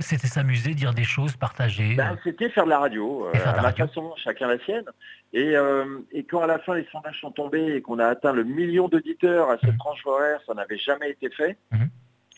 [0.00, 1.94] C'était s'amuser, dire des choses, partager.
[1.94, 4.84] Ben, c'était faire de la radio, euh, à ma façon, chacun la sienne.
[5.32, 8.32] Et, euh, et, quand à la fin les sondages sont tombés et qu'on a atteint
[8.32, 9.78] le million d'auditeurs à cette hmm.
[9.78, 11.56] tranche horaire, ça n'avait jamais été fait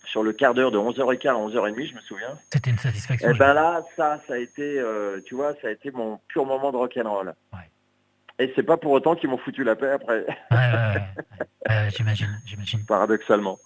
[0.07, 2.39] sur le quart d'heure de 11h15 à 11h30, je me souviens.
[2.51, 3.29] C'était une satisfaction.
[3.29, 6.19] Et eh ben là, ça, ça a été, euh, tu vois, ça a été mon
[6.29, 7.35] pur moment de rock'n'roll.
[7.53, 7.71] Ouais.
[8.39, 10.27] Et c'est pas pour autant qu'ils m'ont foutu la paix après.
[10.51, 11.03] Ouais, ouais,
[11.69, 11.91] ouais.
[11.91, 12.85] j'imagine, j'imagine.
[12.89, 13.59] Paradoxalement.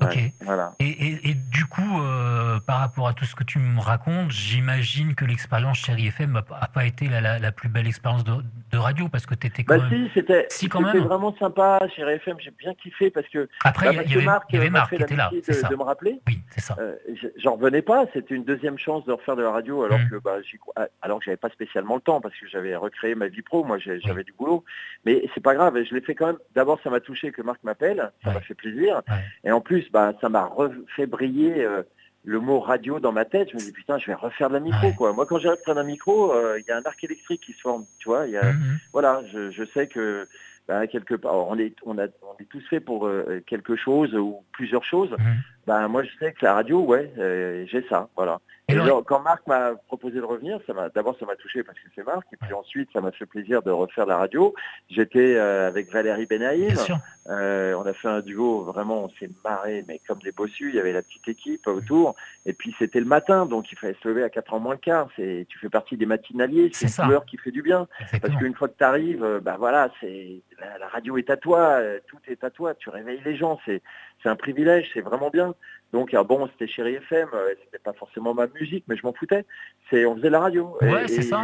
[0.00, 0.18] Ok.
[0.40, 0.72] voilà.
[0.80, 5.14] Et, et, du coup, euh, par rapport à tout ce que tu me racontes, j'imagine
[5.14, 8.32] que l'expérience chez FM n'a pas été la, la, plus belle expérience de,
[8.70, 10.06] de, radio parce que tu étais quand bah même...
[10.06, 12.36] Si, c'était si, vraiment sympa chez FM.
[12.40, 13.48] J'ai bien kiffé parce que.
[13.64, 14.56] Après, bah, il y, avait Marc qui
[14.96, 15.30] était là.
[15.30, 16.20] De, de, me rappeler.
[16.26, 16.76] Oui, c'est ça.
[16.80, 16.96] Euh,
[17.36, 18.06] J'en revenais pas.
[18.12, 20.10] C'était une deuxième chance de refaire de la radio alors mmh.
[20.10, 20.36] que bah,
[20.76, 23.62] ah, alors que j'avais pas spécialement le temps parce que j'avais recréé ma vie pro.
[23.64, 24.64] Moi, j'avais du boulot.
[25.04, 25.76] Mais c'est pas grave.
[25.82, 26.38] Je l'ai fait quand même.
[26.54, 28.10] D'abord, ça m'a touché que Marc m'appelle.
[28.24, 29.02] Ça m'a fait plaisir.
[29.44, 30.50] Et en plus, bah, ça m'a
[30.94, 31.82] fait briller euh,
[32.24, 33.50] le mot radio dans ma tête.
[33.50, 35.12] Je me dis putain, je vais refaire de la micro quoi.
[35.12, 37.60] Moi, quand j'arrive prendre un micro, euh, il y a un arc électrique qui se
[37.60, 37.84] forme.
[37.98, 38.78] Tu vois, y a, mhm.
[38.92, 40.28] voilà, je, je, sais que
[40.68, 44.14] bah, quelque part, on est, on a, on est tous faits pour euh, quelque chose
[44.14, 45.10] ou plusieurs choses.
[45.10, 45.36] Mhm.
[45.66, 47.12] Ben, moi, je sais que la radio, ouais,
[47.70, 48.40] j'ai ça, voilà.
[48.68, 51.88] Et, quand Marc m'a proposé de revenir, ça m'a d'abord ça m'a touché parce que
[51.94, 54.54] c'est Marc, et puis ensuite ça m'a fait plaisir de refaire la radio.
[54.88, 56.74] J'étais avec Valérie Benaïm,
[57.28, 60.74] euh, on a fait un duo, vraiment, on s'est marré, mais comme des bossus, il
[60.74, 64.08] y avait la petite équipe autour, et puis c'était le matin, donc il fallait se
[64.08, 67.04] lever à 4 ans moins le quart, c'est, tu fais partie des matinaliers, c'est une
[67.04, 67.86] couleur qui fait du bien,
[68.20, 71.60] parce qu'une fois que tu arrives, euh, bah voilà, c'est, la, radio est à toi,
[71.60, 73.82] euh, tout est à toi, tu réveilles les gens, c'est,
[74.22, 75.54] c'est un privilège, c'est vraiment bien.
[75.92, 77.28] Donc bon, c'était Chéri FM,
[77.64, 79.44] c'était pas forcément ma musique, mais je m'en foutais.
[79.90, 80.76] C'est, on faisait la radio.
[80.80, 81.42] Ouais, c'est ça.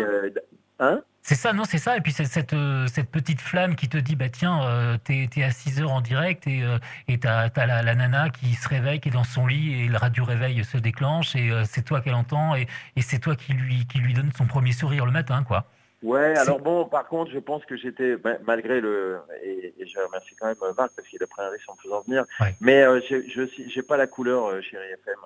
[0.80, 1.02] Hein?
[1.22, 1.96] C'est ça, non, c'est ça.
[1.96, 5.28] Et puis c'est cette, euh, cette petite flamme qui te dit, bah tiens, euh, t'es
[5.36, 8.68] es à 6 heures en direct et euh, et t'as as la, nana qui se
[8.68, 12.00] réveille, qui est dans son lit et le radio réveil se déclenche et c'est toi
[12.00, 15.12] qu'elle entend et, et c'est toi qui lui qui lui donne son premier sourire le
[15.12, 15.66] matin, quoi.
[16.02, 20.46] Ouais, alors bon, par contre, je pense que j'étais, malgré le, et, je remercie quand
[20.46, 22.24] même Marc parce qu'il a pris un risque en me faisant venir,
[22.60, 25.18] mais je je j'ai pas la couleur chérie FM.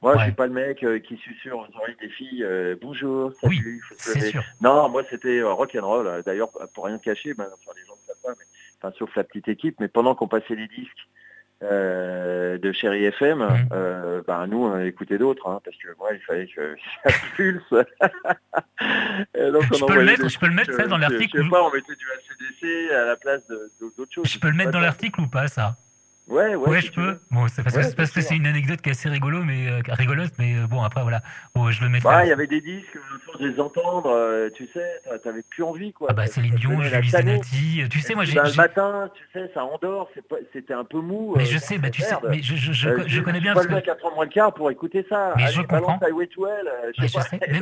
[0.00, 3.32] Moi, je suis pas le mec euh, qui susurre aux oreilles des filles euh, bonjour,
[3.40, 4.44] salut, oui, sûr.
[4.60, 6.22] Non, moi c'était euh, rock and roll.
[6.24, 8.44] D'ailleurs, pour rien cacher, ben, enfin, les gens ne savent pas, mais,
[8.80, 9.76] enfin, sauf la petite équipe.
[9.80, 11.08] Mais pendant qu'on passait les disques
[11.60, 14.22] de Chéri FM, mmh.
[14.26, 17.70] ben, nous on écoutait d'autres, hein, parce que moi il fallait que ça pulse.
[17.70, 17.80] donc,
[19.72, 21.38] je, peux le mettre, je peux le mettre ça dans l'article.
[21.38, 23.42] Je sais pas, on mettait du ACDC à la place
[23.80, 24.26] d'autres choses.
[24.28, 25.76] Je peux le mettre dans l'article ou pas ça?
[26.28, 26.68] Ouais, ouais.
[26.68, 27.18] Ouais, je peux.
[27.30, 30.56] Bon, c'est parce, que c'est une anecdote qui est assez rigolo, mais euh, rigolote, mais
[30.56, 31.22] euh, bon, après voilà,
[31.54, 32.08] bon, je le mettrai.
[32.08, 35.42] Ouais, il y avait des disques, à force de les entendre, euh, tu sais, t'avais
[35.42, 36.08] plus envie, quoi.
[36.10, 38.34] Ah bah Céline Dion, Julie Zenati, tu sais, moi j'ai.
[38.34, 40.10] Le matin, tu sais, ça endort,
[40.52, 41.34] c'était un peu mou.
[41.36, 43.54] Mais je sais, bah tu sais, mais je, je, je, je connais bien.
[43.54, 45.32] Je pas le 4 ans moins le quart pour écouter ça.
[45.36, 45.98] Mais je comprends.
[46.02, 46.08] Mais,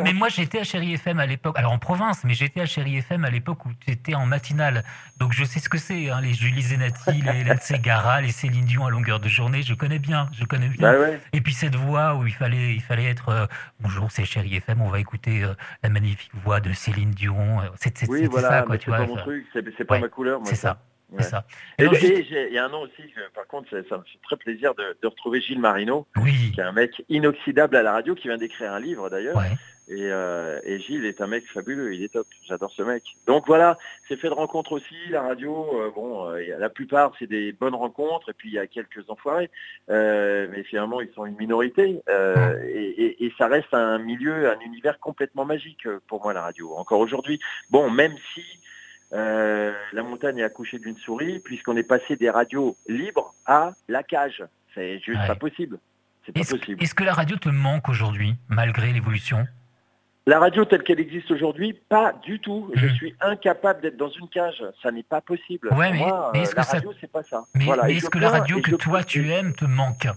[0.08, 2.96] je moi j'étais à Chéri FM à l'époque, alors en province, mais j'étais à Chéri
[2.98, 4.82] FM à l'époque où tu étais en matinale,
[5.18, 8.55] donc je sais ce que c'est, hein, les Julie Zenati, les Hélène Segara, les Céline
[8.64, 10.92] Dion à longueur de journée, je connais bien, je connais bien.
[10.92, 13.46] Bah Et puis cette voix où il fallait, il fallait être euh,
[13.80, 17.60] bonjour, c'est Chéri FM, on va écouter euh, la magnifique voix de Céline Dion.
[17.76, 18.98] C'est oui, voilà, ça, quoi, tu vois.
[18.98, 20.40] Pas mon truc, c'est pas ma couleur.
[20.44, 20.78] C'est ça.
[21.20, 21.44] ça.
[21.78, 23.02] Et, il y a un nom aussi,
[23.34, 26.52] par contre, ça, me fait très plaisir de, de retrouver Gilles Marino, oui.
[26.54, 29.42] qui est un mec inoxydable à la radio, qui vient d'écrire un livre d'ailleurs.
[29.88, 33.04] Et, euh, et, Gilles est un mec fabuleux, il est top, j'adore ce mec.
[33.26, 33.76] Donc voilà,
[34.08, 37.76] c'est fait de rencontres aussi, la radio, euh, bon, euh, la plupart c'est des bonnes
[37.76, 39.48] rencontres, et puis il y a quelques enfoirés,
[39.88, 45.44] mais finalement ils sont une minorité, et, et, ça reste un milieu, un univers complètement
[45.44, 47.38] magique pour moi la radio, encore aujourd'hui.
[47.70, 48.42] Bon, même si
[49.12, 54.42] la montagne est accouchée d'une souris, puisqu'on est passé des radios libres à la cage,
[54.74, 55.78] c'est juste pas possible.
[56.34, 59.46] Est-ce que la radio te manque aujourd'hui, malgré l'évolution?
[60.26, 62.70] La radio telle qu'elle existe aujourd'hui, pas du tout.
[62.74, 62.94] Je mhm.
[62.94, 64.62] suis incapable d'être dans une cage.
[64.82, 65.68] Ça n'est pas possible.
[65.72, 67.44] Ouais, mais, est-ce que la radio, c'est pas ça.
[67.54, 70.08] Mais, est-ce que la radio que toi tu aimes te manque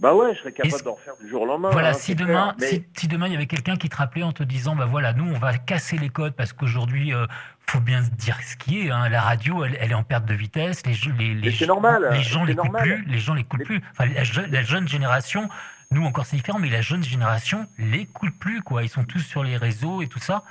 [0.00, 1.68] bah ouais, je serais capable d'en faire du jour au lendemain.
[1.72, 2.56] Voilà, hein, si, demain,
[2.96, 5.30] si, demain il y avait quelqu'un qui te rappelait en te disant, bah voilà, nous
[5.30, 7.26] on va casser les codes parce qu'aujourd'hui, il euh,
[7.66, 8.90] faut bien se dire ce qui est.
[8.90, 10.86] Hein, la radio, elle, est en perte de vitesse.
[10.86, 13.04] Les, les, les, les, normal, les gens l'écoutent plus.
[13.08, 13.82] Les gens l'écoutent plus.
[13.92, 15.50] Enfin, la jeune génération
[15.92, 18.82] nous encore c'est différent, mais la jeune génération l'écoute plus, quoi.
[18.82, 20.44] Ils sont tous sur les réseaux et tout ça.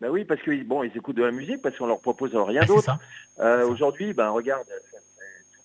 [0.00, 2.60] Ben oui, parce qu'ils bon, ils écoutent de la musique, parce qu'on leur propose rien
[2.60, 2.98] ben, d'autre.
[3.40, 4.66] Euh, aujourd'hui, ben regarde,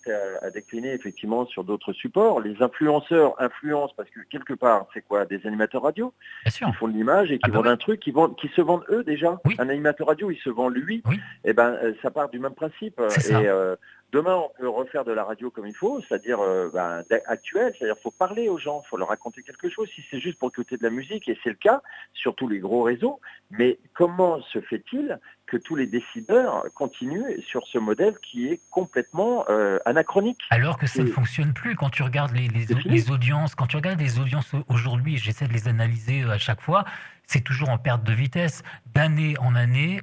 [0.04, 0.12] tout
[0.42, 2.40] a, décliné effectivement sur d'autres supports.
[2.40, 6.14] Les influenceurs influencent parce que quelque part, c'est quoi Des animateurs radio
[6.46, 8.62] Qui font de l'image et qui ah, bah vendent un truc, qui, vendent, qui se
[8.62, 9.40] vendent eux déjà.
[9.58, 11.04] Un animateur radio, il se vend lui.
[11.12, 13.00] Et eh ben, euh, ça part du même principe.
[13.00, 13.76] Et euh,
[14.12, 17.96] Demain, on peut refaire de la radio comme il faut, c'est-à-dire euh, ben, actuelle, c'est-à-dire
[18.02, 19.88] faut parler aux gens, faut leur raconter quelque chose.
[19.94, 22.58] Si c'est juste pour écouter de la musique, et c'est le cas sur tous les
[22.58, 23.20] gros réseaux,
[23.52, 29.46] mais comment se fait-il que tous les décideurs continuent sur ce modèle qui est complètement
[29.50, 30.42] euh, anachronique?
[30.50, 34.00] Alors que ça ne fonctionne plus quand tu regardes les, les, audiences, quand tu regardes
[34.00, 36.84] les audiences aujourd'hui, j'essaie de les analyser euh, à chaque fois,
[37.28, 38.64] c'est toujours en perte de vitesse.
[38.88, 40.02] D'année en année,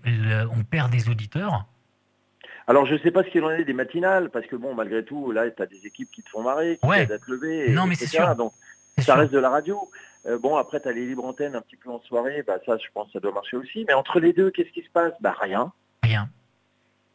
[0.53, 1.67] on perd des auditeurs
[2.67, 5.05] alors je ne sais pas ce qu'il en est des matinales, parce que bon, malgré
[5.05, 7.07] tout, là, tu as des équipes qui te font marrer, qui ouais.
[7.07, 8.35] t'aident lever, non, mais c'est sûr.
[8.35, 8.53] Donc
[8.99, 9.91] ça reste de la radio.
[10.27, 12.77] Euh, bon, après, tu as les libres antennes un petit peu en soirée, bah ça,
[12.79, 13.85] je pense, ça doit marcher aussi.
[13.87, 15.13] Mais entre les deux, qu'est-ce qui se passe?
[15.21, 15.73] Bah rien.
[16.03, 16.29] Rien.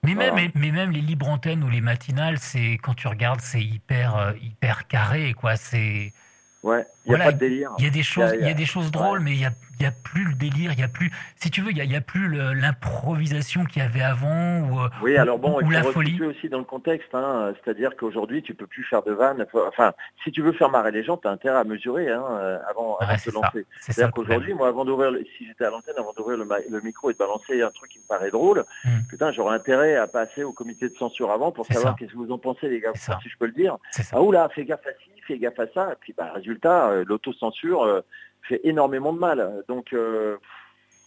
[0.04, 3.62] Mais même, mais, même les libres antennes ou les matinales, c'est quand tu regardes, c'est
[3.62, 5.58] hyper, euh, hyper carré, quoi.
[5.58, 6.14] C'est
[6.64, 7.72] Ouais, il y a pas de délire.
[7.80, 9.52] Il y a des choses, il y a, des choses drôles, mais il y a,
[9.80, 12.02] y a, plus le délire, il y a plus, si tu veux, il y a,
[12.02, 16.22] plus l'improvisation qu'il y avait avant ou, euh, oui, alors bon, ou, il la folie.
[16.22, 19.48] aussi dans le contexte, hein, c'est-à-dire qu'aujourd'hui tu peux plus faire de vannes.
[19.68, 19.94] Enfin,
[20.24, 22.98] si tu veux faire marrer les gens, tu as intérêt à mesurer hein, euh, avant,
[22.98, 23.66] avant de te lancer.
[23.80, 27.18] C'est-à-dire qu'aujourd'hui, moi, avant d'ouvrir, si j'étais à l'antenne, avant d'ouvrir le, micro et de
[27.18, 29.02] balancer un truc qui me paraît drôle, hmm.
[29.10, 32.32] putain, j'aurais intérêt à passer au comité de censure avant pour savoir qu'est-ce que vous
[32.32, 33.78] en pensez, les gars, si je peux le dire.
[34.12, 34.92] Ah oula, fais gaffe à
[35.32, 35.92] fais gaffe à ça.
[35.94, 38.02] Et puis, bah, résultat, euh, l'autocensure euh,
[38.44, 39.64] fait énormément de mal.
[39.68, 40.38] Donc, euh,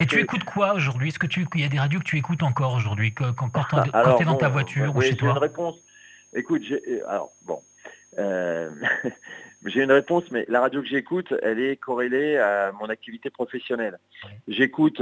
[0.00, 1.08] et tu écoutes quoi aujourd'hui?
[1.08, 3.48] Est-ce que tu il y a des radios que tu écoutes encore aujourd'hui quand, quand,
[4.16, 5.76] tu es dans ta voiture ou chez toi une réponse.
[6.34, 6.62] Écoute,
[7.06, 7.62] alors bon,
[9.64, 14.00] j'ai une réponse, mais la radio que j'écoute, elle est corrélée à mon activité professionnelle.
[14.48, 15.00] J'écoute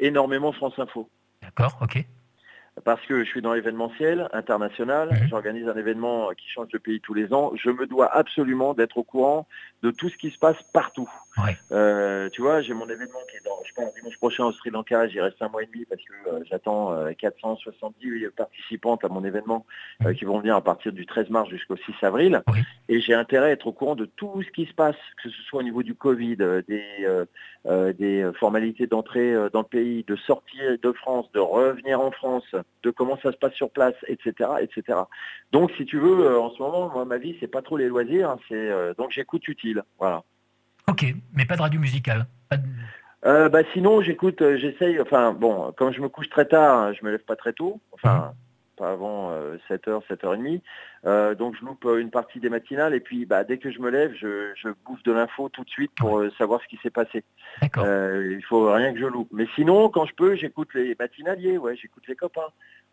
[0.00, 1.08] énormément France Info.
[1.40, 2.04] D'accord, ok
[2.84, 7.14] parce que je suis dans l'événementiel international, j'organise un événement qui change de pays tous
[7.14, 9.46] les ans, je me dois absolument d'être au courant
[9.82, 11.10] de tout ce qui se passe partout.
[11.70, 14.70] Euh, tu vois, j'ai mon événement qui est dans, je pense, dimanche prochain au Sri
[14.70, 19.08] Lanka, j'y reste un mois et demi parce que euh, j'attends 470 euh, participantes à
[19.08, 19.64] mon événement
[20.18, 22.42] qui vont venir à partir du 13 mars jusqu'au 6 avril.
[22.88, 25.42] Et j'ai intérêt à être au courant de tout ce qui se passe, que ce
[25.42, 27.06] soit au niveau du Covid, des,
[27.64, 32.44] des formalités d'entrée dans le pays, de sortir de France, de revenir en France,
[32.82, 34.98] de comment ça se passe sur place, etc., etc.
[35.52, 38.30] Donc, si tu veux, en ce moment, moi, ma vie, c'est pas trop les loisirs,
[38.30, 40.24] hein, c'est donc j'écoute utile, voilà.
[40.88, 42.26] Ok, mais pas de radio musicale.
[43.24, 45.00] Euh, bah, sinon, j'écoute, j'essaye.
[45.00, 47.80] Enfin, bon, comme je me couche très tard, hein, je me lève pas très tôt.
[47.92, 48.32] Enfin,
[48.76, 49.32] pas avant
[49.70, 51.34] 7h, 7h30.
[51.36, 54.12] donc je loupe une partie des matinales et puis bah, dès que je me lève,
[54.20, 57.22] je, je bouffe de l'info tout de suite pour savoir ce qui s'est passé.
[57.78, 59.28] Euh, il faut rien que je loupe.
[59.32, 62.48] Mais sinon, quand je peux, j'écoute les matinaliers, ouais, j'écoute les copains.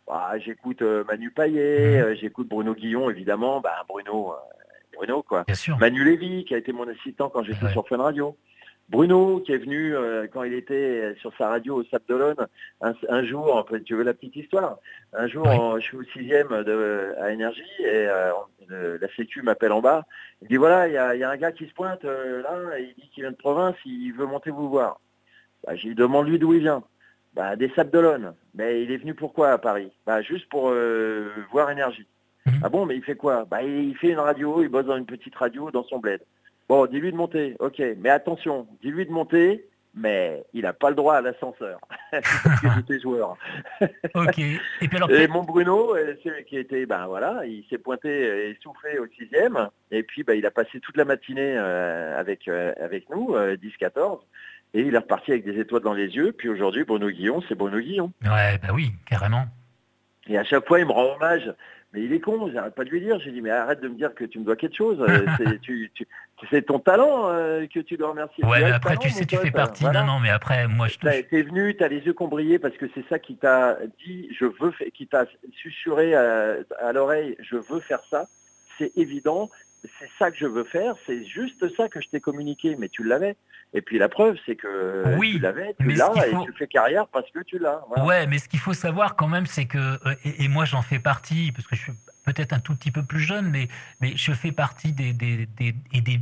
[0.08, 2.04] Bah, j'écoute euh, Manu Payet, mhm.
[2.04, 3.62] euh, j'écoute Bruno Guillon, évidemment.
[3.62, 4.34] Bah, Bruno,
[5.00, 5.46] Bruno, quoi.
[5.80, 8.36] Manu Lévy, qui a été mon assistant quand j'étais sur Fun Radio.
[8.90, 9.94] Bruno, qui est venu
[10.34, 12.48] quand il était sur sa radio au Sable d'Olonne,
[12.82, 14.80] un, jour, tu veux la petite histoire,
[15.14, 15.48] un jour,
[15.80, 18.08] je suis au sixième de, à Énergie et
[18.70, 20.06] la Sécu m'appelle en bas.
[20.42, 23.10] Il dit voilà, il y a, un gars qui se pointe euh, là, il dit
[23.10, 25.00] qu'il vient de province, il veut monter vous voir.
[25.66, 26.84] Bah, J'ai demande lui d'où il vient?
[27.34, 28.34] Bah, des Sables d'Olonne.
[28.56, 29.92] Mais il est venu pourquoi à Paris?
[30.06, 32.08] Bah, Juste pour euh, voir énergie.
[32.52, 32.62] Mhm.
[32.64, 33.46] Ah bon, mais il fait quoi?
[33.46, 36.22] Bah, il fait une radio, il bosse dans une petite radio dans son bled.
[36.68, 37.82] Bon, dis-lui de monter, ok.
[37.98, 41.80] Mais attention, dis-lui de monter, mais il n'a pas le droit à l'ascenseur.
[42.12, 43.38] parce que j'étais joueur.
[44.14, 44.40] ok.
[44.40, 46.16] Et, puis alors, et mon Bruno, euh,
[46.48, 49.70] qui était, ben voilà, il s'est pointé et soufflé au sixième.
[49.92, 54.20] Et puis ben, il a passé toute la matinée euh, avec, euh, avec nous, 10-14.
[54.76, 56.32] Et il est reparti avec des étoiles dans les yeux.
[56.32, 58.12] Puis aujourd'hui, Bruno Guillon, c'est Bruno Guillon.
[58.24, 59.46] Ouais, bah oui, carrément.
[60.28, 61.52] Et à chaque fois, il me rend hommage.
[61.94, 63.20] Mais il est con, j'arrête pas de lui dire.
[63.20, 65.00] J'ai dit, mais arrête de me dire que tu me dois quelque chose.
[65.02, 65.26] Euh,
[66.52, 68.46] c'est ton talent euh, que tu dois remercier.
[68.46, 69.86] Ouais, mais après, tu sais, tu fais partie.
[69.86, 71.22] Non, non, mais après, moi, je te.
[71.30, 73.78] T'es venu, tu as les yeux qui ont brillé parce que c'est ça qui t'a
[74.06, 78.28] dit, je veux, qui t'a susurré à, à l'oreille, je veux faire ça.
[78.78, 79.50] C'est évident
[79.84, 83.04] c'est ça que je veux faire, c'est juste ça que je t'ai communiqué, mais tu
[83.04, 83.36] l'avais.
[83.74, 87.30] Et puis la preuve, c'est que tu l'avais, tu l'as, et tu fais carrière parce
[87.32, 87.82] que tu l'as.
[88.04, 91.00] Ouais, mais ce qu'il faut savoir quand même, c'est que, euh, et, moi j'en fais
[91.00, 91.94] partie, parce que je suis
[92.26, 93.68] peut-être un tout petit peu plus jeune, mais,
[94.02, 96.20] mais je fais partie des, des, des, des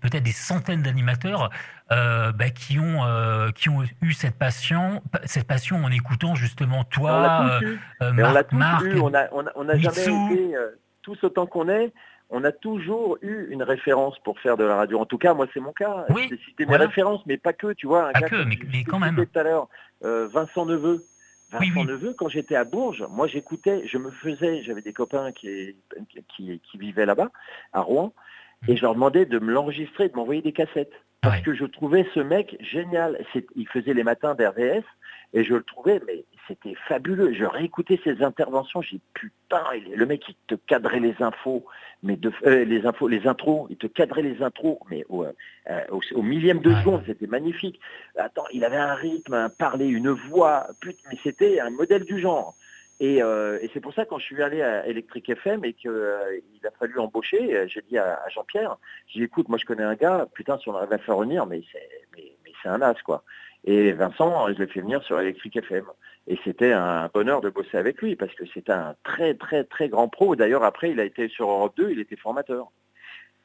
[0.00, 1.50] peut-être des centaines d'animateurs
[1.92, 6.84] euh, bah, qui, ont, euh, qui ont eu cette passion, cette passion en écoutant justement
[6.84, 7.60] toi,
[8.00, 10.56] Marc, Marc, on a, on a, on a jamais été,
[11.02, 11.92] tous autant qu'on est,
[12.30, 14.98] on a toujours eu une référence pour faire de la radio.
[14.98, 16.06] En tout cas, moi, c'est mon cas.
[16.10, 18.08] Oui, C'était mes références, mais pas que, tu vois.
[18.08, 19.16] Un pas que, mais, quand même.
[19.16, 19.68] tout à l'heure,
[20.02, 21.04] Vincent Neveu.
[21.52, 25.74] Vincent Neveu, quand j'étais à Bourges, moi j'écoutais, je me faisais, j'avais des copains qui,
[26.28, 27.30] qui, qui vivaient là-bas,
[27.72, 28.14] à Rouen,
[28.68, 30.92] et je leur demandais de me l'enregistrer, de m'envoyer des cassettes.
[31.22, 33.18] Parce que je trouvais ce mec génial.
[33.54, 34.84] Il faisait les matins d'RVS
[35.34, 37.32] et je le trouvais, mais c'était fabuleux.
[37.32, 39.62] Je réécoutais ses interventions, j'ai putain,
[39.94, 41.64] le mec il te cadrait les infos,
[42.02, 45.32] mais de, euh, les infos, les intros, il te cadrait les intros, mais au, euh,
[46.14, 47.80] au, millième de seconde, c'était magnifique.
[48.16, 52.18] Attends, il avait un rythme, un parler, une voix, putain, mais c'était un modèle du
[52.18, 52.56] genre.
[53.02, 56.70] Euh, et, c'est pour ça quand je suis allé à Electric FM et qu'il a
[56.78, 58.76] fallu embaucher, j'ai dit à, Jean-Pierre,
[59.06, 61.46] j'ai dit écoute, moi je connais un gars, putain si on arrive à faire venir,
[61.46, 62.32] mais c'est mais,
[62.64, 63.24] un as quoi.
[63.64, 65.84] Et Vincent, je l'ai fait venir sur Electric FM.
[66.26, 69.88] Et c'était un bonheur de bosser avec lui parce que c'est un très très très
[69.88, 70.36] grand pro.
[70.36, 72.70] D'ailleurs, après, il a été sur Europe 2, il était formateur.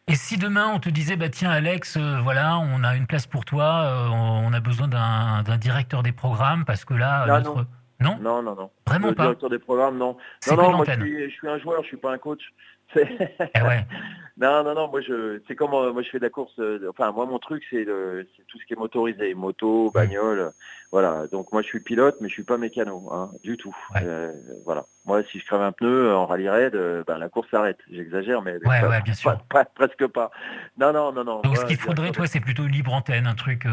[0.07, 3.25] Et si demain on te disait, bah tiens Alex, euh, voilà, on a une place
[3.25, 7.65] pour toi, euh, on a besoin d'un directeur des programmes parce que là, notre...
[7.99, 8.17] non.
[8.21, 8.43] non.
[8.43, 9.23] non, non, Vraiment le pas.
[9.23, 10.15] Directeur des programmes, non.
[10.47, 12.41] Non, non, moi je suis, je suis, un joueur, je suis pas un coach.
[12.95, 13.85] Eh ouais.
[14.37, 16.59] Non, non, non, moi je, c'est comme euh, moi je fais de la course.
[16.59, 20.51] Euh, enfin, moi mon truc c'est tout ce qui est motorisé, moto, bagnole,
[20.91, 21.27] voilà.
[21.31, 23.75] Donc moi je suis pilote, mais je suis pas mécano, hein, du tout.
[24.01, 24.33] Euh,
[24.65, 24.87] voilà.
[25.05, 26.75] Moi, si je crève un pneu en rallye raid,
[27.05, 27.77] ben, la course s'arrête.
[27.91, 29.37] J'exagère, mais ouais, bien sûr.
[29.75, 30.31] presque pas.
[30.79, 31.41] Non, non, non, non.
[31.41, 33.65] Donc ce qu'il faudrait, toi, c'est plutôt une libre antenne, un truc.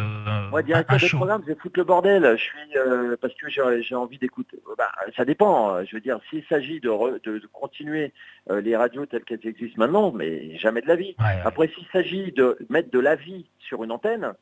[0.50, 2.36] moi, directeur de programme, je vais foutre le bordel.
[2.36, 4.60] Je suis parce que j'ai envie d'écouter.
[4.76, 5.82] Bah, ça dépend.
[5.84, 6.90] Je veux dire, s'il s'agit de,
[7.24, 8.12] de, de, continuer
[8.50, 11.14] les radios telles qu'elles existent maintenant, mais jamais de la vie.
[11.44, 14.32] Après, s'il s'agit de mettre de la vie sur une antenne,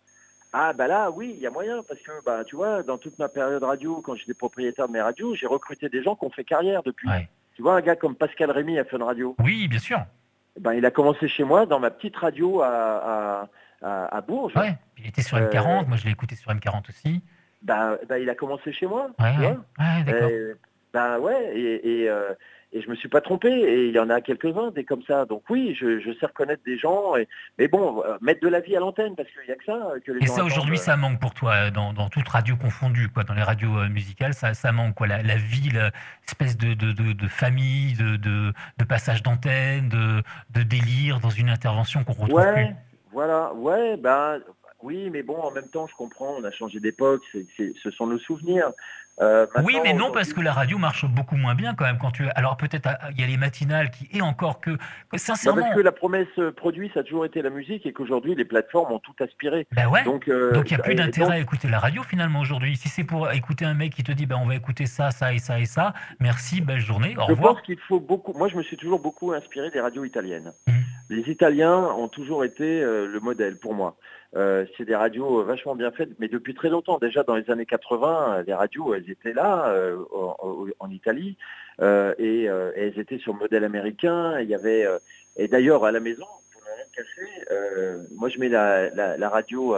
[0.52, 3.18] ah bah là, oui, il y a moyen, parce que bah tu vois, dans toute
[3.18, 6.30] ma période radio, quand j'étais propriétaire de mes radios, j'ai recruté des gens qui ont
[6.30, 7.08] fait carrière depuis.
[7.54, 9.36] Tu vois, un gars comme Pascal Rémy a fait une radio.
[9.38, 10.00] Oui, bien sûr.
[10.58, 13.48] Ben, il a commencé chez moi dans ma petite radio à,
[13.82, 14.56] à, à, Bourges.
[14.56, 17.22] Ouais, il était sur M40, euh, moi je l'ai écouté sur M40 aussi.
[17.62, 19.10] Bah, il a commencé chez moi.
[19.18, 20.04] Ouais, ouais.
[20.04, 20.30] d'accord.
[20.92, 22.32] Bah ouais, et, et, euh,
[22.72, 23.48] et je me suis pas trompé.
[23.48, 25.24] Et il y en a quelques-uns des comme ça.
[25.24, 27.16] Donc oui, je, sais reconnaître des gens.
[27.16, 29.64] Et, mais bon, euh, mettre de la vie à l'antenne parce qu'il y a que
[29.64, 33.08] ça que les Et ça aujourd'hui, ça manque pour toi dans, dans, toute radio confondue,
[33.08, 33.24] quoi.
[33.24, 35.06] Dans les radios euh, musicales, ça, ça manque quoi.
[35.06, 41.20] La, la vie, l'espèce de, de, de, famille, de, de, passage d'antenne, de, de délire
[41.20, 42.74] dans une intervention qu'on retrouve ouais, plus.
[43.12, 44.40] Voilà, ouais, ben
[44.82, 48.18] oui, mais bon, en même temps, je comprends, on a changé d'époque, ce sont nos
[48.18, 48.72] souvenirs.
[49.20, 51.98] Euh, oui, mais non, parce que la radio marche beaucoup moins bien quand même.
[51.98, 52.28] Quand tu...
[52.34, 54.70] Alors peut-être ah, il y a les matinales qui, et encore que,
[55.16, 55.62] sincèrement.
[55.62, 58.44] parce que la promesse euh, produit, ça a toujours été la musique et qu'aujourd'hui les
[58.44, 59.66] plateformes ont tout aspiré.
[59.72, 60.04] Ben ouais.
[60.04, 62.76] Donc euh, il n'y a plus d'intérêt à écouter la radio finalement aujourd'hui.
[62.76, 65.34] Si c'est pour écouter un mec qui te dit ben on va écouter ça, ça
[65.34, 67.52] et ça et ça, merci, belle journée, au je revoir.
[67.52, 68.32] Je pense qu'il faut beaucoup.
[68.32, 70.52] Moi, je me suis toujours beaucoup inspiré des radios italiennes.
[70.66, 70.72] Mmh.
[71.10, 73.96] Les Italiens ont toujours été le modèle pour moi.
[74.36, 76.98] Euh, c'est des radios vachement bien faites, mais depuis très longtemps.
[76.98, 81.36] Déjà dans les années 80, les radios, elles étaient là euh, en, Italie
[81.80, 84.38] euh, et, elles étaient sur le modèle américain.
[84.40, 84.86] Il y avait
[85.36, 89.74] et d'ailleurs à la maison, pour ne rien cacher, moi je mets la, la radio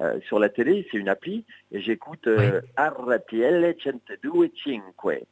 [0.00, 5.22] euh, sur la télé, c'est une appli, et j'écoute euh, RTL 102.5.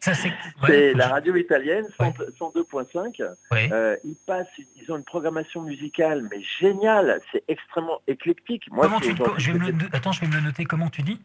[0.66, 3.22] c'est la radio italienne, 102.5.
[3.52, 8.64] Euh, ils passent, ils ont une programmation musicale, mais géniale, c'est extrêmement éclectique.
[8.72, 11.02] Moi, comment tu, je vais me le, attends, je vais me le noter, comment tu
[11.02, 11.20] dis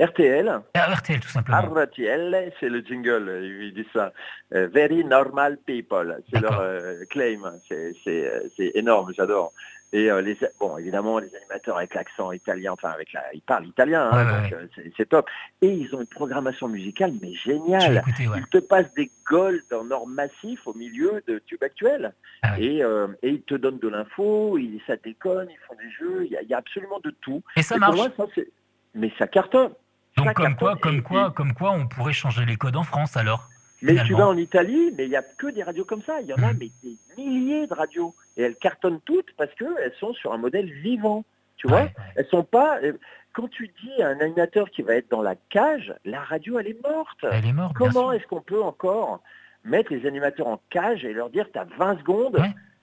[0.00, 0.60] RTL.
[0.74, 1.58] Ah, RTL, tout simplement.
[1.58, 4.12] RTL, c'est le jingle, ils disent ça.
[4.50, 6.62] very normal people, c'est leur
[7.10, 7.58] claim.
[7.68, 9.52] C'est énorme, j'adore.
[9.92, 13.66] Et euh, les, bon, évidemment, les animateurs avec l'accent italien, enfin avec la, ils parlent
[13.66, 14.66] italien, hein, donc euh,
[14.96, 15.28] c'est top.
[15.62, 18.04] Et ils ont une programmation musicale mais géniale.
[18.18, 22.12] ils te passent des golds en or massif au milieu de tubes actuels.
[22.42, 25.90] Ah et, euh, et, ils te donnent de l'info, ils, ça déconne, ils font des
[25.90, 27.42] jeux, il y, a absolument de tout.
[27.56, 27.98] Et ça marche.
[28.94, 29.72] mais ça cartonne.
[30.16, 33.48] Donc comme quoi, comme quoi, comme quoi, on pourrait changer les codes en France alors.
[33.82, 36.20] Mais tu vas en Italie, mais il n'y a que des radios comme ça.
[36.20, 36.58] Il y en a mm.
[36.60, 38.14] mais des milliers de radios.
[38.40, 41.24] Et elles cartonnent toutes parce qu'elles sont sur un modèle vivant.
[41.56, 42.78] Tu vois Elles sont pas...
[42.82, 42.94] Euh,
[43.32, 46.68] quand tu dis à un animateur qui va être dans la cage, la radio, elle
[46.68, 47.18] est morte.
[47.30, 47.76] Elle est morte.
[47.76, 49.20] Comment est-ce qu'on peut encore
[49.62, 52.42] mettre les animateurs en cage et leur dire tu as 20 secondes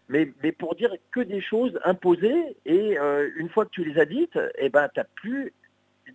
[0.10, 4.00] mais, mais pour dire que des choses imposées et euh, une fois que tu les
[4.00, 5.54] as dites, eh ben, tu n'as plus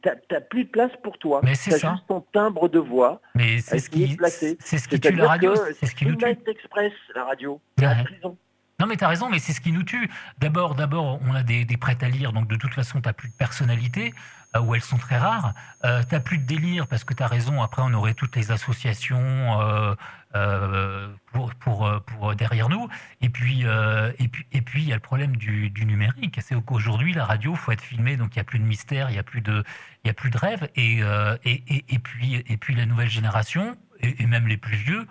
[0.00, 1.40] t'as plus de place pour toi.
[1.44, 1.92] Mais c'est ça.
[1.92, 3.20] juste ton timbre de voix.
[3.34, 5.54] Mais c'est ce qui, c'est ce qui tue la radio.
[5.78, 6.26] C'est ce qui tue.
[6.46, 7.60] Express, la radio.
[7.78, 8.36] La prison.
[8.82, 10.10] Non, mais tu as raison, mais c'est ce qui nous tue.
[10.38, 13.12] D'abord, d'abord, on a des, des prêts à lire, donc de toute façon, tu n'as
[13.12, 14.12] plus de personnalité,
[14.56, 15.54] euh, ou elles sont très rares.
[15.84, 18.50] Euh, tu plus de délire, parce que tu as raison, après, on aurait toutes les
[18.50, 19.94] associations euh,
[20.34, 22.88] euh pour, pour, pour, derrière nous.
[23.20, 23.64] Et puis,
[24.18, 26.40] et puis, et puis, il y a le problème du, du numérique.
[26.42, 29.12] C'est qu'aujourd'hui, la radio, faut être filmé, donc il n'y a plus de mystère, il
[29.12, 29.62] n'y a plus de,
[30.04, 30.68] a plus de rêve.
[30.74, 31.02] Et,
[31.44, 35.06] et, et, puis, et puis, la nouvelle génération, et, même les plus vieux,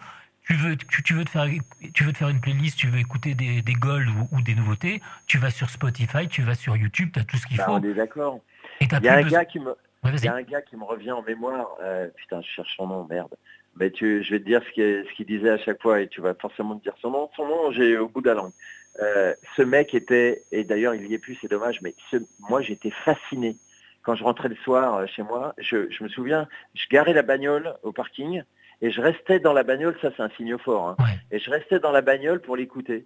[0.46, 1.46] tu veux, tu, veux te faire,
[1.94, 5.02] tu veux te faire une playlist, tu veux écouter des, des gold ou, des nouveautés,
[5.28, 7.72] tu vas sur Spotify, tu vas sur YouTube, tu as tout ce qu'il bah, faut.
[7.74, 8.40] On est d'accord.
[8.82, 11.12] Il y a un gars qui me, il y a un gars qui me revient
[11.12, 11.68] en mémoire.
[11.82, 13.36] Euh, putain, je cherche son nom, merde.
[13.76, 16.34] Mais tu, je vais te dire ce qu'il disait à chaque fois et tu vas
[16.34, 17.30] forcément te dire son nom.
[17.36, 18.52] Son nom, j'ai au bout de la langue.
[19.00, 21.96] Euh, ce mec était, et d'ailleurs il y est plus, c'est dommage, mais
[22.40, 23.58] moi j'étais fasciné
[24.02, 25.54] quand je rentrais le soir euh, chez moi.
[25.60, 28.44] Je, je, me souviens, je garais la bagnole au parking
[28.82, 31.80] et je restais dans la bagnole, ça c'est un signe fort, hein, et je restais
[31.80, 33.06] dans la bagnole pour l'écouter.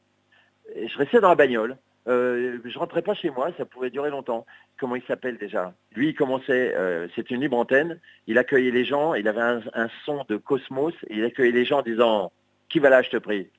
[0.75, 1.77] Et je restais dans la bagnole.
[2.07, 4.45] Euh, je rentrais pas chez moi, ça pouvait durer longtemps.
[4.79, 5.73] Comment il s'appelle déjà?
[5.95, 9.87] Lui, il commençait, euh, c'est une libre antenne, il accueillait les gens, il avait un,
[10.05, 12.31] son de cosmos, et il accueillait les gens en disant
[12.69, 13.49] «Qui va là, je te prie?»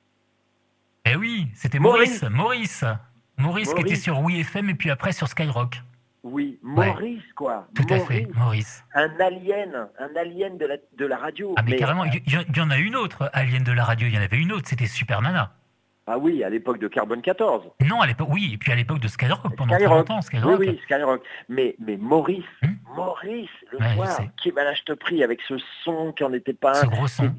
[1.05, 2.23] Eh oui, c'était Maurice.
[2.23, 2.85] Maurice.
[3.37, 5.81] Maurice, qui était sur WeFM et puis après sur Skyrock.
[6.31, 7.67] Oui, Maurice, quoi.
[7.73, 8.83] Tout à fait, Maurice.
[8.93, 11.53] Un alien, un alien de la, de la radio.
[11.57, 14.17] Ah, mais, carrément, il y, en a une autre, alien de la radio, il y
[14.17, 15.53] en avait une autre, c'était Super Nana.
[16.05, 17.63] Ah oui, à l'époque de Carbone 14.
[17.85, 20.21] Non, à l'époque, oui, et puis à l'époque de Skyrock pendant très longtemps.
[20.21, 20.59] Skyrock.
[20.59, 21.21] Oui, oui, Skyrock.
[21.49, 26.13] Mais, mais Maurice, hmm Maurice, le soir, qui va je te prie, avec ce son
[26.13, 27.33] qui n'en était pas ce gros son.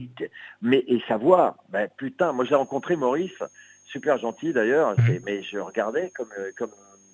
[0.63, 3.43] Mais, et sa voix, ben, putain, moi j'ai rencontré Maurice,
[3.87, 6.71] super gentil d'ailleurs, hmm mais je regardais comme, euh, comme,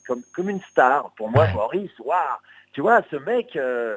[0.07, 1.11] comme, comme une star.
[1.17, 2.19] Pour moi, Maurice, waouh,
[2.73, 3.97] tu vois, ce mec, euh,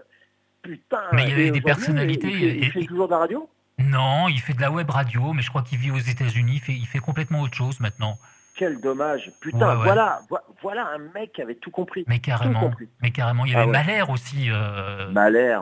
[0.62, 1.02] putain.
[1.14, 2.28] Mais il y avait des personnalités.
[2.28, 3.50] Il, fait, toujours de la radio?
[3.80, 6.54] Non, il fait de la web radio, mais je crois qu'il vit aux États-Unis.
[6.56, 8.18] Il fait, il fait complètement autre chose maintenant.
[8.56, 9.32] Quel dommage.
[9.40, 10.22] Putain, voilà,
[10.64, 12.04] voilà un mec qui avait tout compris.
[12.08, 12.72] Mais carrément.
[13.02, 13.46] Mais carrément.
[13.46, 14.50] Il y avait ah aussi.
[14.50, 15.60] Euh, Malher,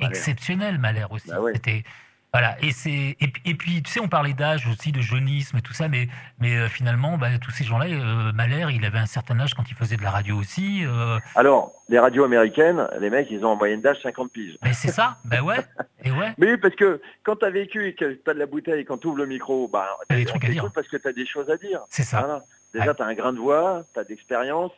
[0.00, 1.28] exceptionnel Malher aussi.
[1.28, 1.84] Bah C'était
[2.32, 5.74] voilà, et c'est et, puis tu sais, on parlait d'âge aussi, de jeunisme et tout
[5.74, 6.08] ça, mais
[6.40, 9.70] mais euh, finalement, bah, tous ces gens-là, euh, Malher, il avait un certain âge quand
[9.70, 10.82] il faisait de la radio aussi.
[10.86, 11.18] Euh.
[11.34, 14.56] Alors, les radios américaines, les mecs, ils ont en moyenne d'âge 50 piges.
[14.62, 15.58] Mais c'est ça, ben ouais,
[16.04, 16.32] et ouais.
[16.38, 18.80] Mais oui, parce que quand tu as vécu et que tu as de la bouteille
[18.80, 20.72] et quand tu ouvres le micro, bah, as des trucs à dire.
[20.72, 21.82] Parce que tu as des choses à dire.
[21.90, 22.44] C'est ça.
[22.72, 24.72] Déjà, tu as un grain de voix, tu as d'expérience.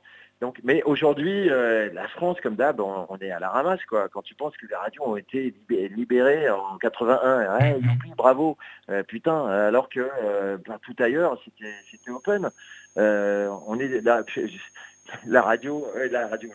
[0.44, 4.10] Donc, mais aujourd'hui, euh, la France, comme d'hab, on, est à la ramasse, quoi.
[4.10, 8.14] Quand tu penses que les radios ont été libérées en 81, ouais, mm-hmm.
[8.14, 8.58] bravo,
[8.90, 12.50] euh, putain, alors que euh, tout ailleurs, c'était open.
[12.96, 14.22] on est là,
[15.26, 16.50] la radio, la radio,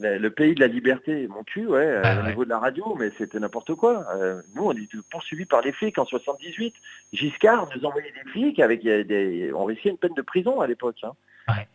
[0.00, 3.12] le pays de la liberté, mon cul, ouais, ah au niveau de la radio, mais
[3.16, 4.08] c'était n'importe quoi.
[4.56, 6.74] nous, on est poursuivis par les flics en 78.
[7.12, 10.98] Giscard nous envoyait des flics avec des, on risquait une peine de prison à l'époque.
[11.04, 11.12] Hein.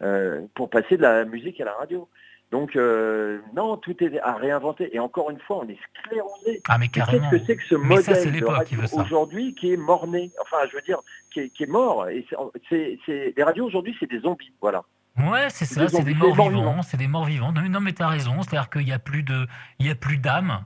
[0.01, 2.09] Euh, pour passer de la musique à la radio.
[2.51, 4.95] Donc euh, non, tout est à réinventer.
[4.95, 6.61] Et encore une fois, on est sclérosé.
[6.67, 10.57] Ah mais Qu'est-ce que c'est que ce modèle de radio aujourd'hui qui est mort-né Enfin,
[10.69, 10.99] je veux dire,
[11.31, 12.09] qui est, mort.
[12.09, 12.25] Et
[12.69, 12.97] c'est,
[13.37, 14.83] les radios aujourd'hui, c'est des zombies, voilà.
[15.17, 17.51] Ouais, c'est ça, c'est des, morts vivants, c'est des morts vivants.
[17.51, 19.45] Non, mais tu as raison, c'est-à-dire qu'il n'y a plus de,
[19.79, 20.63] il y a plus d'âme,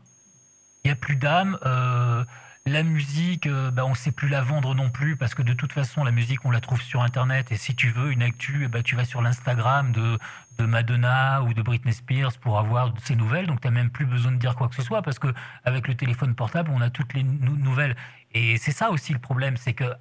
[0.86, 1.58] il y a plus d'âme.
[1.66, 2.24] Euh,
[2.66, 5.54] la musique, euh, bah, on ne sait plus la vendre non plus parce que de
[5.54, 7.52] toute façon, la musique, on la trouve sur Internet.
[7.52, 10.18] Et si tu veux une actu, bah, tu vas sur l'Instagram de,
[10.58, 13.48] de Madonna ou de Britney Spears pour avoir ces nouvelles.
[13.48, 15.28] Donc, tu n'as même plus besoin de dire quoi que ce soit parce que
[15.66, 17.98] avec le téléphone portable, on a toutes les nouvelles.
[18.32, 19.92] Et c'est ça aussi le problème, c'est que